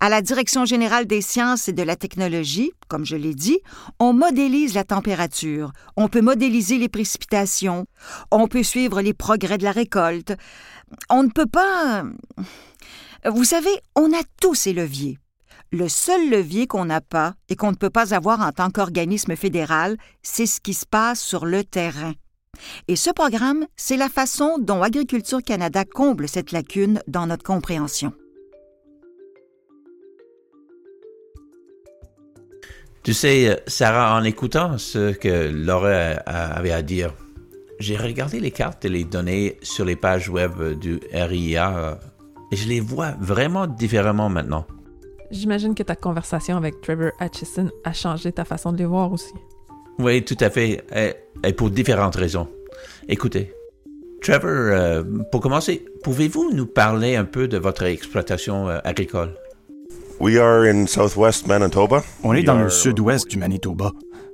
À 0.00 0.08
la 0.08 0.22
Direction 0.22 0.64
générale 0.64 1.06
des 1.06 1.20
sciences 1.20 1.68
et 1.68 1.72
de 1.72 1.82
la 1.82 1.96
technologie, 1.96 2.70
comme 2.86 3.04
je 3.04 3.16
l'ai 3.16 3.34
dit, 3.34 3.58
on 3.98 4.12
modélise 4.12 4.74
la 4.74 4.84
température, 4.84 5.72
on 5.96 6.08
peut 6.08 6.20
modéliser 6.20 6.78
les 6.78 6.88
précipitations, 6.88 7.86
on 8.30 8.46
peut 8.46 8.62
suivre 8.62 9.00
les 9.00 9.14
progrès 9.14 9.58
de 9.58 9.64
la 9.64 9.72
récolte. 9.72 10.34
On 11.10 11.24
ne 11.24 11.30
peut 11.30 11.46
pas... 11.46 12.04
Vous 13.26 13.44
savez, 13.44 13.76
on 13.96 14.12
a 14.12 14.22
tous 14.40 14.54
ces 14.54 14.72
leviers. 14.72 15.18
Le 15.70 15.88
seul 15.88 16.30
levier 16.30 16.66
qu'on 16.66 16.86
n'a 16.86 17.00
pas 17.02 17.34
et 17.48 17.56
qu'on 17.56 17.72
ne 17.72 17.76
peut 17.76 17.90
pas 17.90 18.14
avoir 18.14 18.40
en 18.40 18.52
tant 18.52 18.70
qu'organisme 18.70 19.36
fédéral, 19.36 19.98
c'est 20.22 20.46
ce 20.46 20.60
qui 20.60 20.72
se 20.72 20.86
passe 20.86 21.20
sur 21.20 21.44
le 21.44 21.62
terrain. 21.62 22.14
Et 22.88 22.96
ce 22.96 23.10
programme, 23.10 23.66
c'est 23.76 23.96
la 23.96 24.08
façon 24.08 24.58
dont 24.58 24.82
Agriculture 24.82 25.42
Canada 25.42 25.84
comble 25.84 26.28
cette 26.28 26.52
lacune 26.52 27.02
dans 27.06 27.26
notre 27.26 27.44
compréhension. 27.44 28.12
Tu 33.02 33.14
sais, 33.14 33.62
Sarah, 33.66 34.18
en 34.18 34.24
écoutant 34.24 34.76
ce 34.76 35.12
que 35.12 35.50
Laura 35.50 36.20
avait 36.26 36.72
à 36.72 36.82
dire, 36.82 37.14
j'ai 37.78 37.96
regardé 37.96 38.40
les 38.40 38.50
cartes 38.50 38.84
et 38.84 38.88
les 38.88 39.04
données 39.04 39.56
sur 39.62 39.84
les 39.84 39.96
pages 39.96 40.28
web 40.28 40.78
du 40.78 41.00
RIA 41.12 41.98
et 42.50 42.56
je 42.56 42.68
les 42.68 42.80
vois 42.80 43.12
vraiment 43.20 43.66
différemment 43.66 44.28
maintenant. 44.28 44.66
J'imagine 45.30 45.74
que 45.74 45.82
ta 45.82 45.94
conversation 45.94 46.56
avec 46.56 46.80
Trevor 46.80 47.12
Atchison 47.20 47.70
a 47.84 47.92
changé 47.92 48.32
ta 48.32 48.44
façon 48.44 48.72
de 48.72 48.78
les 48.78 48.86
voir 48.86 49.12
aussi. 49.12 49.34
Oui, 49.98 50.24
tout 50.24 50.36
à 50.40 50.50
fait, 50.50 50.84
et, 51.44 51.52
pour 51.52 51.70
différentes 51.70 52.16
raisons. 52.16 52.48
Écoutez, 53.08 53.52
Trevor, 54.22 54.50
euh, 54.50 55.02
pour 55.32 55.40
commencer, 55.40 55.84
pouvez-vous 56.02 56.52
nous 56.52 56.66
parler 56.66 57.16
un 57.16 57.24
peu 57.24 57.48
de 57.48 57.58
votre 57.58 57.84
exploitation 57.84 58.68
euh, 58.68 58.78
agricole? 58.84 59.34
On 62.22 62.34
est 62.34 62.42
dans 62.42 62.58
le 62.58 62.70
sud-ouest 62.70 63.28
du 63.28 63.38
Manitoba. 63.38 63.92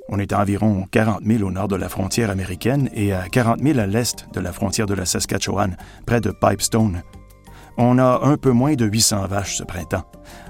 On 0.09 0.18
est 0.18 0.33
à 0.33 0.40
environ 0.40 0.87
40 0.90 1.21
000 1.25 1.42
au 1.42 1.50
nord 1.50 1.68
de 1.68 1.76
la 1.76 1.88
frontière 1.88 2.30
américaine 2.30 2.90
et 2.94 3.12
à 3.12 3.28
40 3.28 3.61
000 3.62 3.78
à 3.78 3.87
l'est 3.87 4.26
de 4.33 4.40
la 4.40 4.52
frontière 4.52 4.87
de 4.87 4.94
la 4.94 5.06
Saskatchewan, 5.06 5.76
près 6.06 6.21
de 6.21 6.30
Pipestone. 6.30 7.02
On 7.76 7.99
a 7.99 8.21
un 8.23 8.37
peu 8.37 8.50
moins 8.50 8.75
de 8.75 8.85
800 8.85 9.26
vaches 9.28 9.59
ce 9.59 9.64
printemps. 9.64 10.04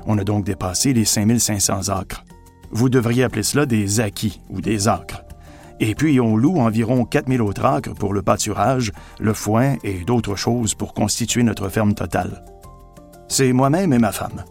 On 0.06 0.18
a 0.18 0.25
donc 0.25 0.44
dépassé 0.44 0.92
les 0.92 1.04
5500 1.04 1.88
acres. 1.88 2.25
Vous 2.75 2.88
devriez 2.88 3.23
appeler 3.23 3.45
cela 3.45 3.66
des 3.66 4.00
acquis 4.00 4.40
ou 4.50 4.61
des 4.61 4.88
acres. 4.88 5.23
Et 5.78 5.95
puis 5.95 6.21
on 6.21 6.37
loue 6.37 6.59
environ 6.59 7.04
4000 7.04 7.40
autres 7.40 7.64
acres 7.64 7.95
pour 7.95 8.12
le 8.12 8.21
pâturage, 8.21 8.90
le 9.21 9.33
foin 9.33 9.76
et 9.85 10.04
d'autres 10.04 10.35
choses 10.35 10.75
pour 10.75 10.93
constituer 10.93 11.45
notre 11.45 11.69
ferme 11.69 11.95
totale. 11.95 12.45
C'est 13.28 13.52
moi-même 13.52 13.93
et 13.93 13.99
ma 13.99 14.11
femme. 14.11 14.45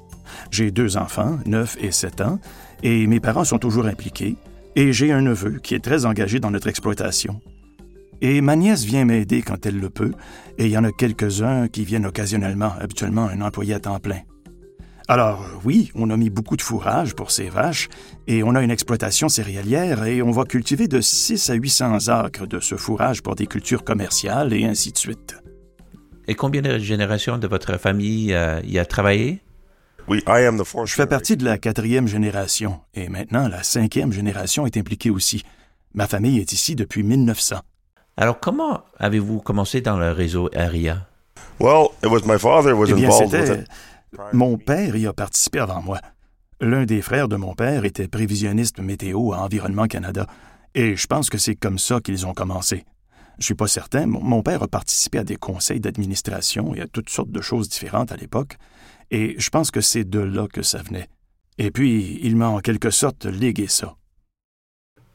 J'ai 0.52 0.72
deux 0.72 0.96
enfants, 0.96 1.38
9 1.46 1.78
et 1.82 1.92
7 1.92 2.22
ans, 2.22 2.40
et 2.82 3.08
mes 3.08 3.20
parents 3.20 3.44
sont 3.44 3.60
toujours 3.60 3.88
impliqués, 3.88 4.38
et 4.76 4.94
j'ai 4.94 5.12
un 5.12 5.22
neveu 5.22 5.60
qui 5.60 5.76
est 5.76 5.84
très 5.84 6.06
engagé 6.06 6.40
dans 6.40 6.52
notre 6.52 6.68
exploitation. 6.68 7.42
Et 8.22 8.40
ma 8.40 8.56
nièce 8.56 8.86
vient 8.86 9.04
m'aider 9.04 9.42
quand 9.42 9.66
elle 9.66 9.80
le 9.80 9.90
peut, 9.90 10.14
et 10.58 10.66
il 10.66 10.72
y 10.72 10.78
en 10.78 10.86
a 10.86 10.92
quelques-uns 10.92 11.68
qui 11.68 11.84
viennent 11.84 12.06
occasionnellement, 12.06 12.72
habituellement 12.80 13.28
un 13.28 13.42
employé 13.42 13.74
à 13.74 13.80
temps 13.82 14.00
plein. 14.00 14.22
Alors 15.08 15.46
oui, 15.66 15.92
on 15.96 16.10
a 16.10 16.18
mis 16.18 16.30
beaucoup 16.30 16.56
de 16.56 16.62
fourrage 16.62 17.14
pour 17.14 17.32
ces 17.32 17.50
vaches, 17.50 17.90
et 18.28 18.44
on 18.44 18.56
a 18.56 18.62
une 18.62 18.72
exploitation 18.72 19.28
céréalière, 19.28 20.06
et 20.06 20.22
on 20.22 20.32
va 20.32 20.46
cultiver 20.46 20.88
de 20.88 21.02
6 21.02 21.50
à 21.50 21.54
800 21.56 22.08
acres 22.08 22.48
de 22.48 22.60
ce 22.60 22.76
fourrage 22.76 23.22
pour 23.22 23.36
des 23.36 23.48
cultures 23.48 23.84
commerciales, 23.84 24.54
et 24.54 24.66
ainsi 24.66 24.92
de 24.92 24.98
suite. 24.98 25.36
Et 26.28 26.36
combien 26.36 26.62
de 26.62 26.78
générations 26.80 27.38
de 27.38 27.48
votre 27.48 27.78
famille 27.78 28.34
euh, 28.34 28.62
y 28.64 28.80
a 28.80 28.86
travaillé? 28.86 29.42
Je 30.86 30.94
fais 30.94 31.08
partie 31.08 31.38
de 31.38 31.46
la 31.46 31.58
quatrième 31.58 32.08
génération 32.08 32.82
et 32.94 33.08
maintenant 33.08 33.48
la 33.48 33.64
cinquième 33.64 34.12
génération 34.12 34.66
est 34.66 34.76
impliquée 34.78 35.10
aussi. 35.10 35.44
Ma 35.94 36.08
famille 36.08 36.40
est 36.40 36.52
ici 36.52 36.76
depuis 36.76 37.04
1900. 37.04 37.58
Alors 38.18 38.40
comment 38.40 38.82
avez-vous 39.00 39.40
commencé 39.40 39.82
dans 39.82 39.98
le 39.98 40.12
réseau 40.12 40.50
ARIA? 40.56 41.08
eh 42.90 42.94
bien, 42.94 43.12
c'était... 43.12 43.64
Mon 44.32 44.58
père 44.58 44.96
y 44.96 45.08
a 45.08 45.14
participé 45.14 45.60
avant 45.60 45.82
moi. 45.82 46.00
L'un 46.62 46.86
des 46.86 47.02
frères 47.02 47.28
de 47.28 47.36
mon 47.36 47.56
père 47.56 47.86
était 47.86 48.08
prévisionniste 48.08 48.80
météo 48.80 49.34
à 49.34 49.40
Environnement 49.40 49.88
Canada, 49.88 50.28
et 50.76 50.96
je 50.96 51.08
pense 51.08 51.30
que 51.30 51.38
c'est 51.38 51.56
comme 51.56 51.80
ça 51.80 52.00
qu'ils 52.00 52.26
ont 52.26 52.34
commencé. 52.34 52.86
Je 53.40 53.46
suis 53.46 53.56
pas 53.56 53.68
certain, 53.68 54.06
mon 54.06 54.44
père 54.44 54.64
a 54.64 54.68
participé 54.68 55.18
à 55.18 55.24
des 55.24 55.36
conseils 55.36 55.80
d'administration 55.80 56.76
et 56.76 56.82
à 56.82 56.88
toutes 56.88 57.10
sortes 57.10 57.32
de 57.32 57.42
choses 57.42 57.68
différentes 57.68 58.12
à 58.12 58.16
l'époque, 58.16 58.58
et 59.12 59.36
je 59.40 59.50
pense 59.50 59.72
que 59.72 59.82
c'est 59.82 60.08
de 60.10 60.20
là 60.20 60.48
que 60.48 60.62
ça 60.62 60.82
venait. 60.82 61.10
Et 61.58 61.72
puis, 61.72 62.20
il 62.24 62.36
m'a 62.36 62.48
en 62.48 62.60
quelque 62.60 62.90
sorte 62.92 63.26
légué 63.26 63.68
ça. 63.68 63.96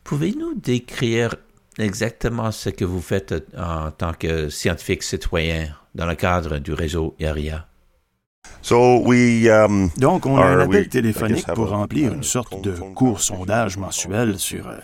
Pouvez-nous 0.04 0.54
décrire 0.54 1.36
exactement 1.78 2.50
ce 2.50 2.70
que 2.70 2.84
vous 2.84 3.00
faites 3.00 3.34
en 3.56 3.90
tant 3.90 4.12
que 4.12 4.48
scientifique 4.48 5.02
citoyen 5.02 5.74
dans 5.94 6.06
le 6.06 6.14
cadre 6.14 6.58
du 6.58 6.72
réseau 6.72 7.14
IARIA? 7.18 7.67
Um, 8.70 9.90
Donc, 9.96 10.26
on 10.26 10.36
a 10.36 10.44
un 10.44 10.60
appel 10.60 10.88
téléphonique 10.88 11.46
pour 11.54 11.70
remplir 11.70 12.12
une 12.12 12.22
sorte 12.22 12.62
de 12.62 12.72
court 12.72 13.20
sondage 13.20 13.76
mensuel 13.78 14.38
sur 14.38 14.68
euh, 14.68 14.76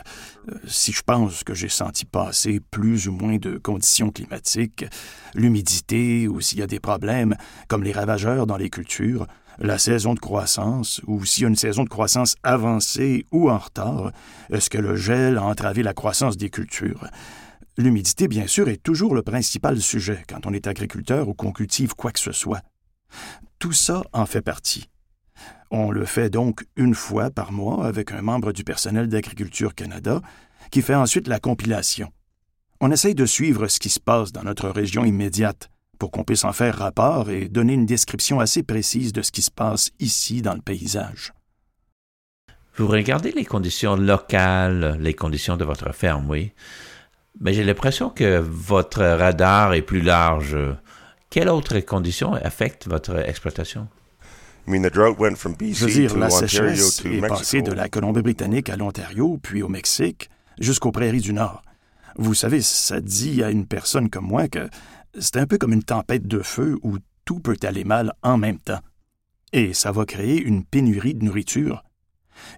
euh, 0.49 0.55
si 0.67 0.93
je 0.93 1.03
pense 1.03 1.45
que 1.45 1.55
j'ai 1.55 1.69
senti 1.69 2.05
passer 2.05 2.61
plus 2.71 3.09
ou 3.09 3.13
moins 3.13 3.37
de 3.37 3.59
conditions 3.59 4.11
climatiques, 4.11 4.87
l'humidité 5.35 6.29
ou 6.29 6.41
s'il 6.41 6.61
y 6.61 6.63
a 6.63 6.67
des 6.67 6.81
problèmes 6.81 7.35
comme 7.69 7.83
les 7.83 7.93
ravageurs 7.93 8.47
dans 8.47 8.57
les 8.57 8.71
cultures, 8.71 9.27
la 9.59 9.79
saison 9.79 10.15
de 10.15 10.21
croissance 10.21 11.01
ou 11.07 11.25
s'il 11.25 11.43
y 11.43 11.47
a 11.47 11.49
une 11.49 11.57
saison 11.57 11.85
de 11.85 11.89
croissance 11.89 12.37
avancée 12.43 13.27
ou 13.33 13.51
en 13.51 13.59
retard, 13.59 14.13
est-ce 14.51 14.71
que 14.71 14.79
le 14.79 14.97
gel 14.97 15.37
a 15.37 15.45
entravé 15.45 15.83
la 15.83 15.95
croissance 15.95 16.37
des 16.37 16.51
cultures? 16.51 17.07
L'humidité, 17.77 18.29
bien 18.29 18.47
sûr, 18.47 18.69
est 18.69 18.83
toujours 18.83 19.15
le 19.15 19.23
principal 19.23 19.81
sujet 19.81 20.23
quand 20.29 20.47
on 20.47 20.53
est 20.53 20.69
agriculteur 20.69 21.29
ou 21.29 21.35
qu'on 21.35 21.53
cultive 21.53 21.95
quoi 21.95 22.13
que 22.13 22.21
ce 22.21 22.33
soit. 22.33 22.61
Tout 23.65 23.73
ça 23.73 24.03
en 24.13 24.27
fait 24.27 24.43
partie. 24.43 24.91
On 25.71 25.91
le 25.91 26.05
fait 26.05 26.29
donc 26.29 26.67
une 26.77 26.95
fois 26.95 27.31
par 27.31 27.51
mois 27.51 27.87
avec 27.87 28.13
un 28.13 28.21
membre 28.21 28.53
du 28.53 28.63
personnel 28.63 29.09
d'Agriculture 29.09 29.75
Canada 29.75 30.21
qui 30.71 30.83
fait 30.83 30.95
ensuite 30.95 31.29
la 31.29 31.41
compilation. 31.41 32.13
On 32.83 32.91
essaye 32.91 33.15
de 33.15 33.25
suivre 33.25 33.67
ce 33.69 33.79
qui 33.79 33.89
se 33.89 34.01
passe 34.01 34.33
dans 34.33 34.43
notre 34.43 34.69
région 34.69 35.07
immédiate 35.07 35.71
pour 35.99 36.11
qu'on 36.11 36.25
puisse 36.25 36.45
en 36.45 36.53
faire 36.53 36.77
rapport 36.77 37.31
et 37.31 37.49
donner 37.49 37.73
une 37.73 37.87
description 37.87 38.39
assez 38.39 38.63
précise 38.63 39.15
de 39.15 39.23
ce 39.23 39.33
qui 39.33 39.41
se 39.41 39.51
passe 39.51 39.93
ici 39.99 40.43
dans 40.43 40.53
le 40.53 40.61
paysage. 40.61 41.33
Vous 42.77 42.87
regardez 42.87 43.33
les 43.33 43.47
conditions 43.47 43.97
locales, 43.97 44.99
les 45.01 45.15
conditions 45.15 45.57
de 45.57 45.65
votre 45.65 45.91
ferme, 45.95 46.29
oui. 46.29 46.53
Mais 47.41 47.55
j'ai 47.55 47.65
l'impression 47.65 48.11
que 48.11 48.41
votre 48.41 49.03
radar 49.03 49.73
est 49.73 49.81
plus 49.81 50.03
large. 50.03 50.55
Quelles 51.35 51.49
autres 51.49 51.81
conditions 51.81 52.35
affectent 52.35 52.87
votre 52.87 53.17
exploitation? 53.29 53.89
Je 54.69 55.85
veux 55.85 55.91
dire, 55.91 56.17
la 56.17 56.31
sécheresse 56.31 57.05
est 57.05 57.21
passée 57.27 57.61
de 57.61 57.73
la 57.73 57.89
Colombie-Britannique 57.89 58.71
à 58.71 58.77
l'Ontario, 58.77 59.41
puis 59.43 59.61
au 59.65 59.69
Mexique, 59.69 60.31
jusqu'aux 60.61 60.93
prairies 60.93 61.21
du 61.21 61.33
Nord. 61.33 61.63
Vous 62.15 62.35
savez, 62.35 62.63
ça 62.63 63.01
dit 63.01 63.43
à 63.43 63.51
une 63.51 63.67
personne 63.67 64.11
comme 64.11 64.29
moi 64.29 64.47
que 64.47 64.69
c'est 65.19 65.39
un 65.39 65.47
peu 65.49 65.59
comme 65.59 65.73
une 65.73 65.83
tempête 65.83 66.29
de 66.29 66.39
feu 66.39 66.79
où 66.85 66.99
tout 67.25 67.41
peut 67.41 67.59
aller 67.65 67.83
mal 67.83 68.13
en 68.23 68.39
même 68.39 68.61
temps. 68.61 68.83
Et 69.53 69.73
ça 69.73 69.91
va 69.91 70.05
créer 70.05 70.41
une 70.41 70.65
pénurie 70.65 71.17
de 71.17 71.25
nourriture. 71.25 71.83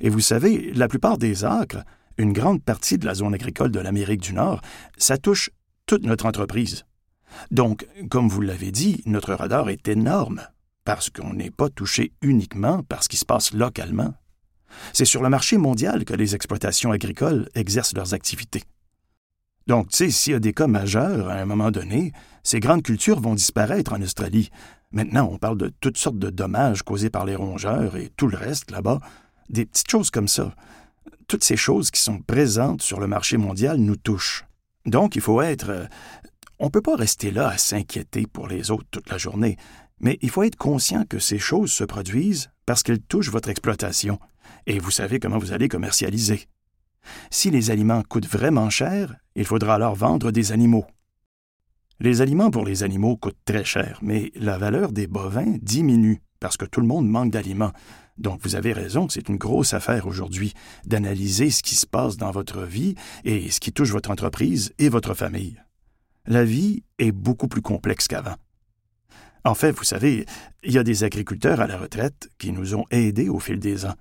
Et 0.03 0.11
vous 0.11 0.21
savez, 0.21 0.71
la 0.75 0.89
plupart 0.89 1.17
des 1.17 1.47
acres, 1.47 1.83
une 2.19 2.35
grande 2.35 2.63
partie 2.63 2.99
de 2.99 3.07
la 3.07 3.15
zone 3.15 3.33
agricole 3.33 3.71
de 3.71 3.81
l'Amérique 3.81 4.21
du 4.21 4.35
Nord, 4.35 4.61
ça 4.99 5.17
touche 5.17 5.49
toute 5.87 6.05
notre 6.05 6.27
entreprise. 6.27 6.85
Donc, 7.51 7.87
comme 8.11 8.29
vous 8.29 8.41
l'avez 8.41 8.71
dit, 8.71 9.03
notre 9.07 9.35
radar 9.35 9.69
est 9.69 9.89
énorme, 9.89 10.43
parce 10.85 11.11
qu'on 11.11 11.35
n'est 11.35 11.51
pas 11.51 11.69
touché 11.69 12.13
uniquement 12.23 12.83
par 12.83 13.03
ce 13.03 13.09
qui 13.09 13.17
se 13.17 13.25
passe 13.25 13.53
localement. 13.53 14.15
C'est 14.93 15.05
sur 15.05 15.23
le 15.23 15.29
marché 15.29 15.57
mondial 15.59 16.05
que 16.05 16.15
les 16.15 16.35
exploitations 16.35 16.93
agricoles 16.93 17.49
exercent 17.55 17.95
leurs 17.95 18.15
activités. 18.15 18.63
Donc, 19.67 19.89
tu 19.89 19.97
sais, 19.97 20.11
s'il 20.11 20.33
y 20.33 20.37
a 20.37 20.41
des 20.41 20.53
cas 20.53 20.69
majeurs, 20.69 21.29
à 21.29 21.35
un 21.35 21.45
moment 21.45 21.71
donné, 21.71 22.13
ces 22.45 22.61
grandes 22.61 22.83
cultures 22.83 23.21
vont 23.21 23.35
disparaître 23.35 23.93
en 23.93 24.03
Australie. 24.03 24.51
Maintenant, 24.93 25.29
on 25.33 25.39
parle 25.39 25.59
de 25.59 25.73
toutes 25.81 25.99
sortes 25.99 26.19
de 26.19 26.31
dommages 26.31 26.83
causés 26.83 27.11
par 27.11 27.25
les 27.25 27.35
rongeurs 27.35 27.97
et 27.97 28.11
tout 28.17 28.29
le 28.29 28.37
reste 28.37 28.71
là-bas. 28.71 29.01
Des 29.49 29.67
petites 29.67 29.91
choses 29.91 30.11
comme 30.11 30.29
ça. 30.29 30.55
Toutes 31.27 31.43
ces 31.43 31.57
choses 31.57 31.91
qui 31.91 32.01
sont 32.01 32.21
présentes 32.21 32.83
sur 32.83 33.01
le 33.01 33.09
marché 33.09 33.37
mondial 33.37 33.79
nous 33.79 33.97
touchent. 33.97 34.45
Donc, 34.85 35.17
il 35.17 35.23
faut 35.23 35.43
être... 35.43 35.89
On 36.59 36.67
ne 36.67 36.71
peut 36.71 36.83
pas 36.83 36.97
rester 36.97 37.31
là 37.31 37.49
à 37.49 37.59
s'inquiéter 37.59 38.27
pour 38.27 38.49
les 38.49 38.71
autres 38.71 38.87
toute 38.91 39.11
la 39.11 39.19
journée, 39.19 39.57
mais 40.01 40.19
il 40.23 40.31
faut 40.31 40.43
être 40.43 40.57
conscient 40.57 41.05
que 41.05 41.19
ces 41.19 41.39
choses 41.39 41.71
se 41.71 41.85
produisent 41.85 42.51
parce 42.65 42.83
qu'elles 42.83 43.03
touchent 43.03 43.31
votre 43.31 43.51
exploitation, 43.51 44.19
et 44.67 44.79
vous 44.79 44.91
savez 44.91 45.21
comment 45.21 45.39
vous 45.39 45.53
allez 45.53 45.69
commercialiser. 45.69 46.47
Si 47.31 47.51
les 47.51 47.71
aliments 47.71 48.03
coûtent 48.03 48.27
vraiment 48.27 48.71
cher, 48.71 49.15
il 49.35 49.45
faudra 49.45 49.75
alors 49.75 49.95
vendre 49.95 50.31
des 50.31 50.53
animaux. 50.53 50.87
Les 52.01 52.21
aliments 52.21 52.51
pour 52.51 52.65
les 52.65 52.83
animaux 52.83 53.17
coûtent 53.17 53.45
très 53.45 53.65
cher, 53.65 53.99
mais 54.03 54.33
la 54.35 54.59
valeur 54.59 54.93
des 54.93 55.07
bovins 55.07 55.57
diminue 55.63 56.21
parce 56.41 56.57
que 56.57 56.67
tout 56.67 56.81
le 56.81 56.87
monde 56.87 57.09
manque 57.09 57.31
d'aliments. 57.31 57.73
Donc 58.19 58.41
vous 58.43 58.55
avez 58.55 58.73
raison, 58.73 59.09
c'est 59.09 59.29
une 59.29 59.37
grosse 59.37 59.75
affaire 59.75 60.07
aujourd'hui 60.07 60.53
d'analyser 60.87 61.51
ce 61.51 61.63
qui 61.63 61.75
se 61.75 61.87
passe 61.87 62.17
dans 62.17 62.31
votre 62.31 62.63
vie 62.63 62.95
et 63.25 63.51
ce 63.51 63.61
qui 63.61 63.73
touche 63.73 63.91
votre 63.91 64.11
entreprise 64.11 64.73
et 64.79 64.89
votre 64.89 65.15
famille. 65.15 65.59
La 66.27 66.45
vie 66.45 66.83
est 66.99 67.13
beaucoup 67.13 67.49
plus 67.49 67.63
complexe 67.63 68.09
qu'avant. 68.09 68.37
En 69.45 69.55
fait, 69.55 69.71
vous 69.71 69.85
savez, 69.85 70.27
il 70.65 70.73
y 70.73 70.79
a 70.79 70.83
des 70.83 71.05
agriculteurs 71.05 71.61
à 71.61 71.69
la 71.69 71.79
retraite 71.79 72.29
qui 72.37 72.51
nous 72.51 72.75
ont 72.75 72.85
aidés 72.91 73.29
au 73.29 73.39
fil 73.39 73.61
des 73.61 73.87
ans. 73.87 73.95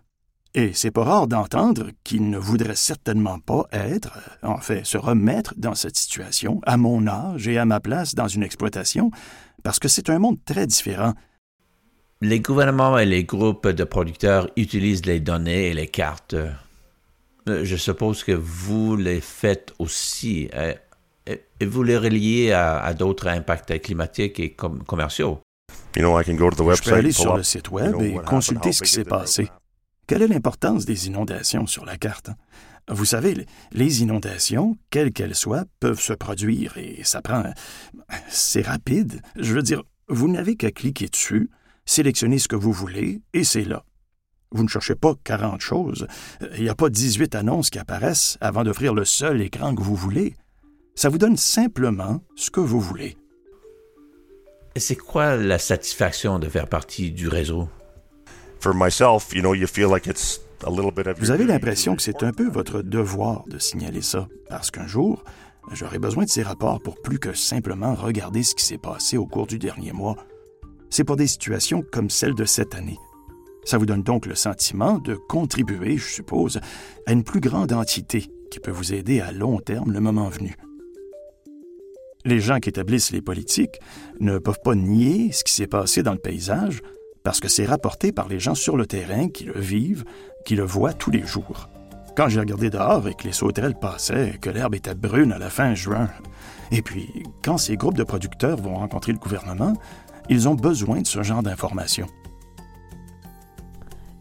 Et 0.55 0.72
c'est 0.74 0.89
pas 0.89 1.03
rare 1.03 1.27
d'entendre 1.27 1.89
qu'ils 2.03 2.29
ne 2.29 2.38
voudraient 2.38 2.77
certainement 2.77 3.39
pas 3.39 3.67
être, 3.72 4.17
en 4.41 4.58
fait, 4.58 4.86
se 4.86 4.98
remettre 4.98 5.53
dans 5.58 5.75
cette 5.75 5.98
situation, 5.98 6.62
à 6.65 6.77
mon 6.77 7.05
âge 7.08 7.48
et 7.48 7.60
à 7.60 7.65
ma 7.65 7.79
place 7.79 8.15
dans 8.15 8.27
une 8.27 8.41
exploitation, 8.41 9.12
parce 9.63 9.79
que 9.79 9.88
c'est 9.88 10.10
un 10.10 10.17
monde 10.17 10.38
très 10.46 10.65
différent. 10.65 11.13
Les 12.22 12.39
gouvernements 12.39 12.98
et 12.98 13.05
les 13.05 13.25
groupes 13.25 13.67
de 13.67 13.84
producteurs 13.84 14.50
utilisent 14.55 15.05
les 15.05 15.20
données 15.20 15.67
et 15.67 15.74
les 15.74 15.88
cartes. 15.88 16.34
Euh, 16.34 17.65
je 17.65 17.75
suppose 17.75 18.24
que 18.24 18.32
vous 18.32 18.96
les 18.96 19.22
faites 19.22 19.74
aussi. 19.77 20.50
Et 21.27 21.65
vous 21.65 21.84
les 21.84 21.98
reliez 21.98 22.51
à, 22.51 22.94
d'autres 22.94 23.27
impacts 23.27 23.82
climatiques 23.82 24.39
et 24.39 24.53
commerciaux? 24.53 25.39
Je 26.75 26.89
peux 26.89 26.96
aller 26.96 27.12
sur 27.12 27.38
le 27.38 27.44
site 27.44 27.72
web 27.72 27.96
et 28.01 28.15
consulter 28.25 28.72
ce 28.72 28.84
qui 28.84 28.91
s'est 28.91 29.05
passé. 29.05 29.50
Quelle 30.08 30.22
est 30.22 30.27
l'importance 30.27 30.86
des 30.86 31.08
inondations 31.08 31.65
sur 31.65 31.86
la 31.86 31.98
carte? 31.98 32.29
Vous 32.88 33.05
savez, 33.05 33.48
les 33.72 34.03
inondations, 34.03 34.77
quelles 34.91 35.12
qu'elles 35.12 35.34
soient, 35.34 35.65
peuvent 35.79 36.00
se 36.00 36.13
produire 36.13 36.77
et 36.77 37.01
ça 37.03 37.22
prend... 37.22 37.44
C'est 38.29 38.62
rapide. 38.62 39.22
Je 39.36 39.55
veux 39.55 39.63
dire, 39.63 39.82
vous 40.08 40.27
n'avez 40.27 40.55
qu'à 40.55 40.70
cliquer 40.70 41.08
dessus, 41.08 41.50
sélectionner 41.86 42.38
ce 42.38 42.48
que 42.48 42.55
vous 42.55 42.72
voulez 42.72 43.22
et 43.34 43.44
c'est 43.44 43.65
là. 43.65 43.84
Vous 44.51 44.63
ne 44.63 44.70
cherchez 44.70 44.94
pas 44.94 45.13
40 45.24 45.60
choses. 45.60 46.08
Il 46.55 46.63
n'y 46.63 46.70
a 46.70 46.75
pas 46.75 46.89
18 46.89 47.34
annonces 47.34 47.72
qui 47.72 47.79
apparaissent 47.79 48.38
avant 48.41 48.63
d'offrir 48.63 48.94
le 48.94 49.05
seul 49.05 49.41
écran 49.41 49.73
que 49.73 49.82
vous 49.82 49.95
voulez. 49.95 50.36
Ça 50.97 51.10
vous 51.10 51.17
donne 51.17 51.36
simplement 51.36 52.21
ce 52.38 52.49
que 52.49 52.62
vous 52.62 52.79
voulez. 52.79 53.17
Et 54.75 54.79
c'est 54.79 54.95
quoi 54.95 55.36
la 55.36 55.60
satisfaction 55.60 56.39
de 56.39 56.47
faire 56.47 56.67
partie 56.67 57.12
du 57.12 57.27
réseau? 57.27 57.67
Vous 58.62 58.69
avez 61.31 61.43
l'impression 61.43 61.97
que 61.97 62.01
c'est 62.01 62.23
un 62.23 62.31
peu 62.31 62.49
votre 62.49 62.81
devoir 62.81 63.43
de 63.47 63.60
signaler 63.60 64.01
ça, 64.01 64.29
parce 64.49 64.71
qu'un 64.71 64.88
jour, 64.88 65.25
j'aurai 65.73 65.99
besoin 65.99 66.23
de 66.23 66.29
ces 66.29 66.43
rapports 66.43 66.81
pour 66.81 67.01
plus 67.01 67.19
que 67.19 67.34
simplement 67.34 67.93
regarder 67.93 68.43
ce 68.43 68.55
qui 68.55 68.63
s'est 68.63 68.77
passé 68.77 69.17
au 69.17 69.25
cours 69.25 69.47
du 69.47 69.60
dernier 69.60 69.91
mois. 69.91 70.15
C'est 70.89 71.03
pour 71.03 71.17
des 71.17 71.27
situations 71.27 71.84
comme 71.91 72.10
celle 72.10 72.36
de 72.36 72.45
cette 72.45 72.73
année. 72.73 72.99
Ça 73.65 73.77
vous 73.77 73.86
donne 73.86 74.03
donc 74.03 74.25
le 74.25 74.36
sentiment 74.36 74.99
de 74.99 75.15
contribuer, 75.15 75.97
je 75.97 76.08
suppose, 76.08 76.62
à 77.05 77.12
une 77.12 77.25
plus 77.25 77.41
grande 77.41 77.73
entité 77.73 78.31
qui 78.49 78.62
peut 78.62 78.71
vous 78.71 78.93
aider 78.93 79.19
à 79.19 79.34
long 79.34 79.60
terme 79.60 79.91
le 79.91 79.99
moment 79.99 80.29
venu. 80.29 80.55
Les 82.25 82.39
gens 82.39 82.59
qui 82.59 82.69
établissent 82.69 83.11
les 83.11 83.21
politiques 83.21 83.79
ne 84.19 84.39
peuvent 84.39 84.59
pas 84.63 84.73
nier 84.73 85.31
ce 85.31 85.43
qui 85.43 85.53
s'est 85.53 85.67
passé 85.67 86.01
dans 86.01 86.11
le 86.11 86.17
paysage, 86.17 86.81
parce 87.23 87.39
que 87.39 87.47
c'est 87.47 87.65
rapporté 87.65 88.11
par 88.11 88.27
les 88.27 88.39
gens 88.39 88.55
sur 88.55 88.77
le 88.77 88.88
terrain 88.88 89.29
qui 89.29 89.43
le 89.43 89.59
vivent, 89.59 90.05
qui 90.43 90.55
le 90.55 90.63
voient 90.63 90.93
tous 90.93 91.11
les 91.11 91.23
jours. 91.23 91.69
Quand 92.17 92.27
j'ai 92.27 92.39
regardé 92.39 92.71
dehors 92.71 93.07
et 93.07 93.13
que 93.13 93.25
les 93.25 93.31
sauterelles 93.31 93.77
passaient, 93.79 94.39
que 94.41 94.49
l'herbe 94.49 94.73
était 94.73 94.95
brune 94.95 95.33
à 95.33 95.38
la 95.38 95.51
fin 95.51 95.75
juin, 95.75 96.09
et 96.71 96.81
puis 96.81 97.23
quand 97.43 97.59
ces 97.59 97.77
groupes 97.77 97.97
de 97.97 98.03
producteurs 98.03 98.57
vont 98.57 98.75
rencontrer 98.75 99.11
le 99.11 99.19
gouvernement, 99.19 99.73
ils 100.27 100.49
ont 100.49 100.55
besoin 100.55 101.01
de 101.01 101.07
ce 101.07 101.21
genre 101.21 101.43
d'informations. 101.43 102.07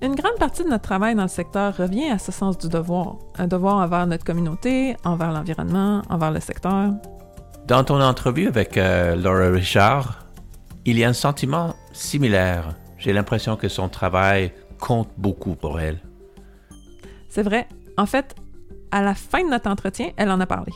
Une 0.02 0.14
grande 0.14 0.36
partie 0.38 0.62
de 0.62 0.68
notre 0.68 0.82
travail 0.82 1.14
dans 1.14 1.22
le 1.22 1.28
secteur 1.28 1.74
revient 1.74 2.10
à 2.10 2.18
ce 2.18 2.32
sens 2.32 2.58
du 2.58 2.68
devoir, 2.68 3.16
un 3.38 3.46
devoir 3.46 3.76
envers 3.76 4.06
notre 4.06 4.24
communauté, 4.24 4.94
envers 5.04 5.32
l'environnement, 5.32 6.02
envers 6.10 6.32
le 6.32 6.40
secteur. 6.40 6.92
Dans 7.66 7.84
ton 7.84 8.00
entrevue 8.00 8.48
avec 8.48 8.76
euh, 8.76 9.16
Laura 9.16 9.50
Richard, 9.50 10.26
il 10.84 10.98
y 10.98 11.04
a 11.04 11.08
un 11.08 11.14
sentiment 11.14 11.74
similaire 11.92 12.74
j'ai 13.04 13.12
l'impression 13.12 13.56
que 13.56 13.68
son 13.68 13.90
travail 13.90 14.50
compte 14.80 15.10
beaucoup 15.18 15.56
pour 15.56 15.78
elle. 15.78 16.00
C'est 17.28 17.42
vrai. 17.42 17.68
En 17.98 18.06
fait, 18.06 18.34
à 18.90 19.02
la 19.02 19.14
fin 19.14 19.44
de 19.44 19.50
notre 19.50 19.68
entretien, 19.68 20.12
elle 20.16 20.30
en 20.30 20.40
a 20.40 20.46
parlé. 20.46 20.72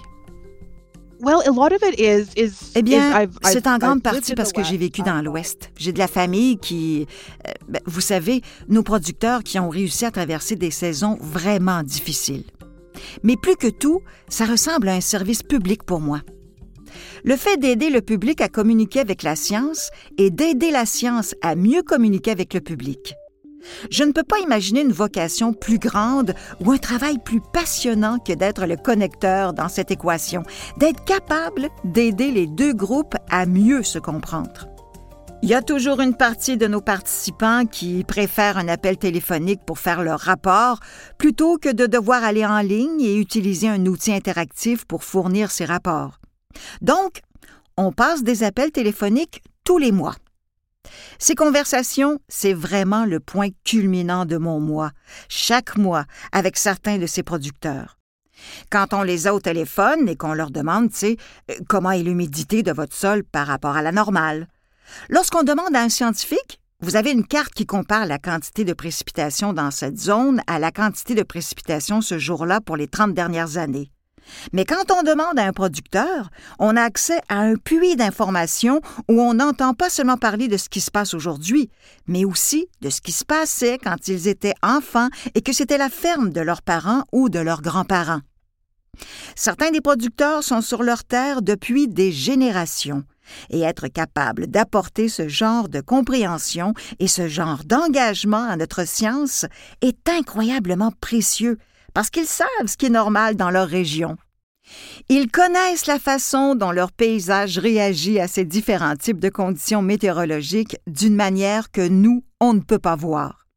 Eh 2.74 2.82
bien, 2.82 3.26
c'est 3.42 3.66
en 3.66 3.78
grande 3.78 4.02
partie 4.02 4.34
parce 4.34 4.52
que 4.52 4.62
j'ai 4.62 4.76
vécu 4.76 5.00
dans 5.00 5.22
l'Ouest. 5.22 5.70
J'ai 5.78 5.92
de 5.92 5.98
la 5.98 6.06
famille 6.06 6.58
qui... 6.58 7.06
Euh, 7.46 7.52
ben, 7.66 7.80
vous 7.86 8.02
savez, 8.02 8.42
nos 8.68 8.82
producteurs 8.82 9.42
qui 9.42 9.58
ont 9.58 9.70
réussi 9.70 10.04
à 10.04 10.10
traverser 10.10 10.54
des 10.54 10.70
saisons 10.70 11.16
vraiment 11.20 11.82
difficiles. 11.82 12.44
Mais 13.22 13.36
plus 13.36 13.56
que 13.56 13.68
tout, 13.68 14.02
ça 14.28 14.44
ressemble 14.44 14.88
à 14.90 14.92
un 14.92 15.00
service 15.00 15.42
public 15.42 15.82
pour 15.82 16.00
moi 16.00 16.20
le 17.24 17.36
fait 17.36 17.56
d'aider 17.56 17.90
le 17.90 18.00
public 18.00 18.40
à 18.40 18.48
communiquer 18.48 19.00
avec 19.00 19.22
la 19.22 19.36
science 19.36 19.90
et 20.16 20.30
d'aider 20.30 20.70
la 20.70 20.86
science 20.86 21.34
à 21.42 21.54
mieux 21.54 21.82
communiquer 21.82 22.30
avec 22.30 22.54
le 22.54 22.60
public. 22.60 23.14
Je 23.90 24.04
ne 24.04 24.12
peux 24.12 24.22
pas 24.22 24.38
imaginer 24.38 24.82
une 24.82 24.92
vocation 24.92 25.52
plus 25.52 25.78
grande 25.78 26.34
ou 26.60 26.72
un 26.72 26.78
travail 26.78 27.18
plus 27.18 27.40
passionnant 27.52 28.18
que 28.18 28.32
d'être 28.32 28.66
le 28.66 28.76
connecteur 28.76 29.52
dans 29.52 29.68
cette 29.68 29.90
équation, 29.90 30.42
d'être 30.78 31.04
capable 31.04 31.68
d'aider 31.84 32.30
les 32.30 32.46
deux 32.46 32.72
groupes 32.72 33.16
à 33.30 33.46
mieux 33.46 33.82
se 33.82 33.98
comprendre. 33.98 34.68
Il 35.40 35.48
y 35.48 35.54
a 35.54 35.62
toujours 35.62 36.00
une 36.00 36.16
partie 36.16 36.56
de 36.56 36.66
nos 36.66 36.80
participants 36.80 37.64
qui 37.64 38.02
préfèrent 38.02 38.58
un 38.58 38.66
appel 38.66 38.96
téléphonique 38.96 39.60
pour 39.64 39.78
faire 39.78 40.02
leur 40.02 40.18
rapport 40.18 40.80
plutôt 41.16 41.58
que 41.58 41.72
de 41.72 41.86
devoir 41.86 42.24
aller 42.24 42.44
en 42.44 42.58
ligne 42.58 43.00
et 43.00 43.16
utiliser 43.16 43.68
un 43.68 43.86
outil 43.86 44.12
interactif 44.12 44.84
pour 44.84 45.04
fournir 45.04 45.52
ces 45.52 45.64
rapports. 45.64 46.17
Donc, 46.80 47.20
on 47.76 47.92
passe 47.92 48.22
des 48.22 48.42
appels 48.42 48.72
téléphoniques 48.72 49.42
tous 49.64 49.78
les 49.78 49.92
mois. 49.92 50.16
Ces 51.18 51.34
conversations, 51.34 52.18
c'est 52.28 52.54
vraiment 52.54 53.04
le 53.04 53.20
point 53.20 53.48
culminant 53.64 54.24
de 54.24 54.36
mon 54.36 54.60
mois, 54.60 54.90
chaque 55.28 55.76
mois, 55.76 56.04
avec 56.32 56.56
certains 56.56 56.98
de 56.98 57.06
ces 57.06 57.22
producteurs. 57.22 57.98
Quand 58.70 58.94
on 58.94 59.02
les 59.02 59.26
a 59.26 59.34
au 59.34 59.40
téléphone 59.40 60.08
et 60.08 60.16
qu'on 60.16 60.32
leur 60.32 60.50
demande, 60.50 60.90
tu 60.90 60.96
sais, 60.96 61.16
euh, 61.50 61.54
comment 61.68 61.90
est 61.90 62.02
l'humidité 62.02 62.62
de 62.62 62.72
votre 62.72 62.94
sol 62.94 63.24
par 63.24 63.46
rapport 63.46 63.76
à 63.76 63.82
la 63.82 63.92
normale. 63.92 64.46
Lorsqu'on 65.08 65.42
demande 65.42 65.74
à 65.74 65.82
un 65.82 65.88
scientifique, 65.88 66.60
vous 66.80 66.94
avez 66.94 67.10
une 67.10 67.26
carte 67.26 67.52
qui 67.52 67.66
compare 67.66 68.06
la 68.06 68.18
quantité 68.18 68.64
de 68.64 68.72
précipitation 68.72 69.52
dans 69.52 69.72
cette 69.72 69.98
zone 69.98 70.40
à 70.46 70.60
la 70.60 70.70
quantité 70.70 71.16
de 71.16 71.24
précipitation 71.24 72.00
ce 72.00 72.18
jour-là 72.18 72.60
pour 72.60 72.76
les 72.76 72.86
30 72.86 73.12
dernières 73.12 73.56
années. 73.56 73.90
Mais 74.52 74.64
quand 74.64 74.90
on 74.90 75.02
demande 75.02 75.38
à 75.38 75.46
un 75.46 75.52
producteur, 75.52 76.30
on 76.58 76.76
a 76.76 76.82
accès 76.82 77.20
à 77.28 77.38
un 77.38 77.56
puits 77.56 77.96
d'informations 77.96 78.80
où 79.08 79.20
on 79.20 79.34
n'entend 79.34 79.74
pas 79.74 79.90
seulement 79.90 80.16
parler 80.16 80.48
de 80.48 80.56
ce 80.56 80.68
qui 80.68 80.80
se 80.80 80.90
passe 80.90 81.14
aujourd'hui, 81.14 81.70
mais 82.06 82.24
aussi 82.24 82.68
de 82.80 82.90
ce 82.90 83.00
qui 83.00 83.12
se 83.12 83.24
passait 83.24 83.78
quand 83.78 84.08
ils 84.08 84.28
étaient 84.28 84.54
enfants 84.62 85.08
et 85.34 85.42
que 85.42 85.52
c'était 85.52 85.78
la 85.78 85.90
ferme 85.90 86.30
de 86.30 86.40
leurs 86.40 86.62
parents 86.62 87.02
ou 87.12 87.28
de 87.28 87.38
leurs 87.38 87.62
grands-parents. 87.62 88.20
Certains 89.36 89.70
des 89.70 89.80
producteurs 89.80 90.42
sont 90.42 90.60
sur 90.60 90.82
leur 90.82 91.04
terre 91.04 91.42
depuis 91.42 91.88
des 91.88 92.12
générations, 92.12 93.04
Et 93.50 93.60
être 93.60 93.88
capable 93.88 94.46
d'apporter 94.46 95.08
ce 95.08 95.28
genre 95.28 95.68
de 95.68 95.80
compréhension 95.82 96.72
et 96.98 97.08
ce 97.08 97.28
genre 97.28 97.62
d'engagement 97.64 98.42
à 98.42 98.56
notre 98.56 98.86
science 98.86 99.44
est 99.82 100.08
incroyablement 100.08 100.92
précieux 101.00 101.58
parce 101.98 102.10
qu'ils 102.10 102.26
savent 102.26 102.46
ce 102.68 102.76
qui 102.76 102.86
est 102.86 102.90
normal 102.90 103.34
dans 103.34 103.50
leur 103.50 103.66
région. 103.66 104.16
Ils 105.08 105.28
connaissent 105.28 105.86
la 105.86 105.98
façon 105.98 106.54
dont 106.54 106.70
leur 106.70 106.92
paysage 106.92 107.58
réagit 107.58 108.20
à 108.20 108.28
ces 108.28 108.44
différents 108.44 108.94
types 108.94 109.18
de 109.18 109.28
conditions 109.28 109.82
météorologiques 109.82 110.76
d'une 110.86 111.16
manière 111.16 111.72
que 111.72 111.88
nous, 111.88 112.22
on 112.38 112.54
ne 112.54 112.60
peut 112.60 112.78
pas 112.78 112.94
voir. 112.94 113.48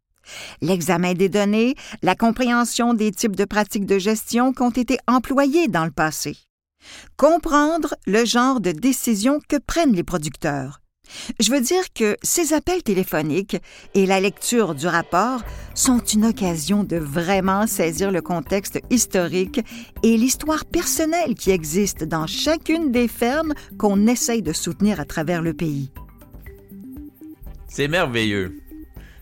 L'examen 0.60 1.13
des 1.13 1.30
données, 1.30 1.75
la 2.01 2.15
compréhension 2.15 2.95
des 2.95 3.12
types 3.12 3.36
de 3.36 3.45
pratiques 3.45 3.86
de 3.86 3.99
gestion 3.99 4.54
qui 4.54 4.63
ont 4.63 4.71
été 4.71 4.97
employées 5.06 5.67
dans 5.67 5.86
le 5.86 5.91
passé. 5.91 6.36
Comprendre 7.17 7.93
le 8.08 8.25
genre 8.25 8.60
de 8.60 8.71
décisions 8.71 9.39
que 9.47 9.58
prennent 9.58 9.93
les 9.93 10.04
producteurs. 10.04 10.82
Je 11.39 11.52
veux 11.52 11.62
dire 11.62 11.93
que 11.93 12.17
ces 12.21 12.54
appels 12.54 12.84
téléphoniques 12.84 13.58
et 13.93 14.06
la 14.06 14.19
lecture 14.19 14.76
du 14.76 14.88
rapport 14.88 15.41
sont 15.74 16.00
une 16.00 16.26
occasion 16.26 16.84
de 16.84 16.97
vraiment 16.97 17.67
saisir 17.67 18.12
le 18.12 18.21
contexte 18.21 18.80
historique 18.89 19.62
et 20.04 20.17
l'histoire 20.17 20.65
personnelle 20.65 21.36
qui 21.36 21.52
existe 21.52 22.04
dans 22.04 22.28
chacune 22.28 22.91
des 22.91 23.08
fermes 23.08 23.54
qu'on 23.78 24.08
essaye 24.08 24.41
de 24.41 24.54
soutenir 24.54 25.00
à 25.00 25.06
travers 25.06 25.41
le 25.41 25.54
pays. 25.54 25.91
C'est 27.67 27.88
merveilleux. 27.88 28.58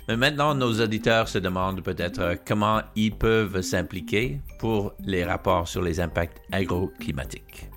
Mais 0.07 0.17
maintenant, 0.17 0.55
nos 0.55 0.81
auditeurs 0.81 1.27
se 1.27 1.37
demandent 1.37 1.81
peut-être 1.81 2.39
comment 2.47 2.81
ils 2.95 3.15
peuvent 3.15 3.61
s'impliquer 3.61 4.41
pour 4.57 4.93
les 5.05 5.23
rapports 5.23 5.67
sur 5.67 5.83
les 5.83 5.99
impacts 5.99 6.41
agroclimatiques. 6.51 7.69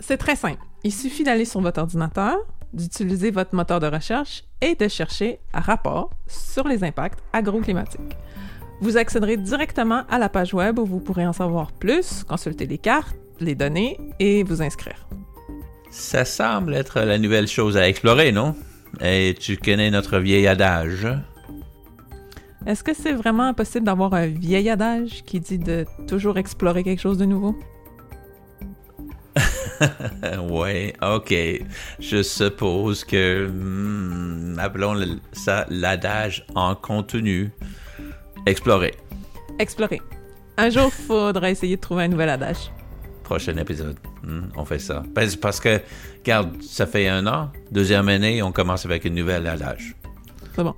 C'est 0.00 0.16
très 0.16 0.34
simple. 0.34 0.60
Il 0.82 0.92
suffit 0.92 1.22
d'aller 1.22 1.44
sur 1.44 1.60
votre 1.60 1.80
ordinateur, 1.80 2.36
d'utiliser 2.76 3.30
votre 3.30 3.54
moteur 3.54 3.80
de 3.80 3.86
recherche 3.86 4.44
et 4.60 4.74
de 4.74 4.86
chercher 4.86 5.40
un 5.52 5.60
rapport 5.60 6.10
sur 6.26 6.68
les 6.68 6.84
impacts 6.84 7.18
agroclimatiques. 7.32 8.16
Vous 8.80 8.96
accéderez 8.96 9.38
directement 9.38 10.02
à 10.10 10.18
la 10.18 10.28
page 10.28 10.52
web 10.52 10.78
où 10.78 10.84
vous 10.84 11.00
pourrez 11.00 11.26
en 11.26 11.32
savoir 11.32 11.72
plus, 11.72 12.24
consulter 12.24 12.66
les 12.66 12.78
cartes, 12.78 13.16
les 13.40 13.54
données 13.54 13.98
et 14.18 14.44
vous 14.44 14.62
inscrire. 14.62 15.08
Ça 15.90 16.24
semble 16.24 16.74
être 16.74 17.00
la 17.00 17.18
nouvelle 17.18 17.48
chose 17.48 17.76
à 17.76 17.88
explorer, 17.88 18.32
non? 18.32 18.54
Et 19.00 19.34
tu 19.38 19.56
connais 19.56 19.90
notre 19.90 20.18
vieil 20.18 20.46
adage. 20.46 21.08
Est-ce 22.66 22.82
que 22.82 22.94
c'est 22.94 23.12
vraiment 23.12 23.54
possible 23.54 23.86
d'avoir 23.86 24.12
un 24.12 24.26
vieil 24.26 24.68
adage 24.68 25.22
qui 25.24 25.40
dit 25.40 25.58
de 25.58 25.86
toujours 26.06 26.36
explorer 26.36 26.82
quelque 26.82 27.00
chose 27.00 27.16
de 27.16 27.24
nouveau? 27.24 27.56
ouais, 30.50 30.94
ok. 31.02 31.34
Je 31.98 32.22
suppose 32.22 33.04
que, 33.04 33.46
hmm, 33.46 34.58
appelons 34.58 35.18
ça 35.32 35.66
l'adage 35.68 36.46
en 36.54 36.74
contenu. 36.74 37.50
Explorer. 38.46 38.94
Explorer. 39.58 40.00
Un 40.56 40.70
jour, 40.70 40.92
faudra 40.92 41.50
essayer 41.50 41.76
de 41.76 41.80
trouver 41.80 42.04
un 42.04 42.08
nouvel 42.08 42.28
adage. 42.30 42.70
Prochain 43.24 43.56
épisode. 43.56 43.96
Hmm, 44.22 44.48
on 44.56 44.64
fait 44.64 44.78
ça. 44.78 45.02
Parce 45.14 45.60
que, 45.60 45.80
regarde, 46.18 46.62
ça 46.62 46.86
fait 46.86 47.08
un 47.08 47.26
an. 47.26 47.50
Deuxième 47.70 48.08
année, 48.08 48.42
on 48.42 48.52
commence 48.52 48.84
avec 48.84 49.04
une 49.04 49.14
nouvelle 49.14 49.46
adage. 49.46 49.96
C'est 50.54 50.62
bon. 50.62 50.74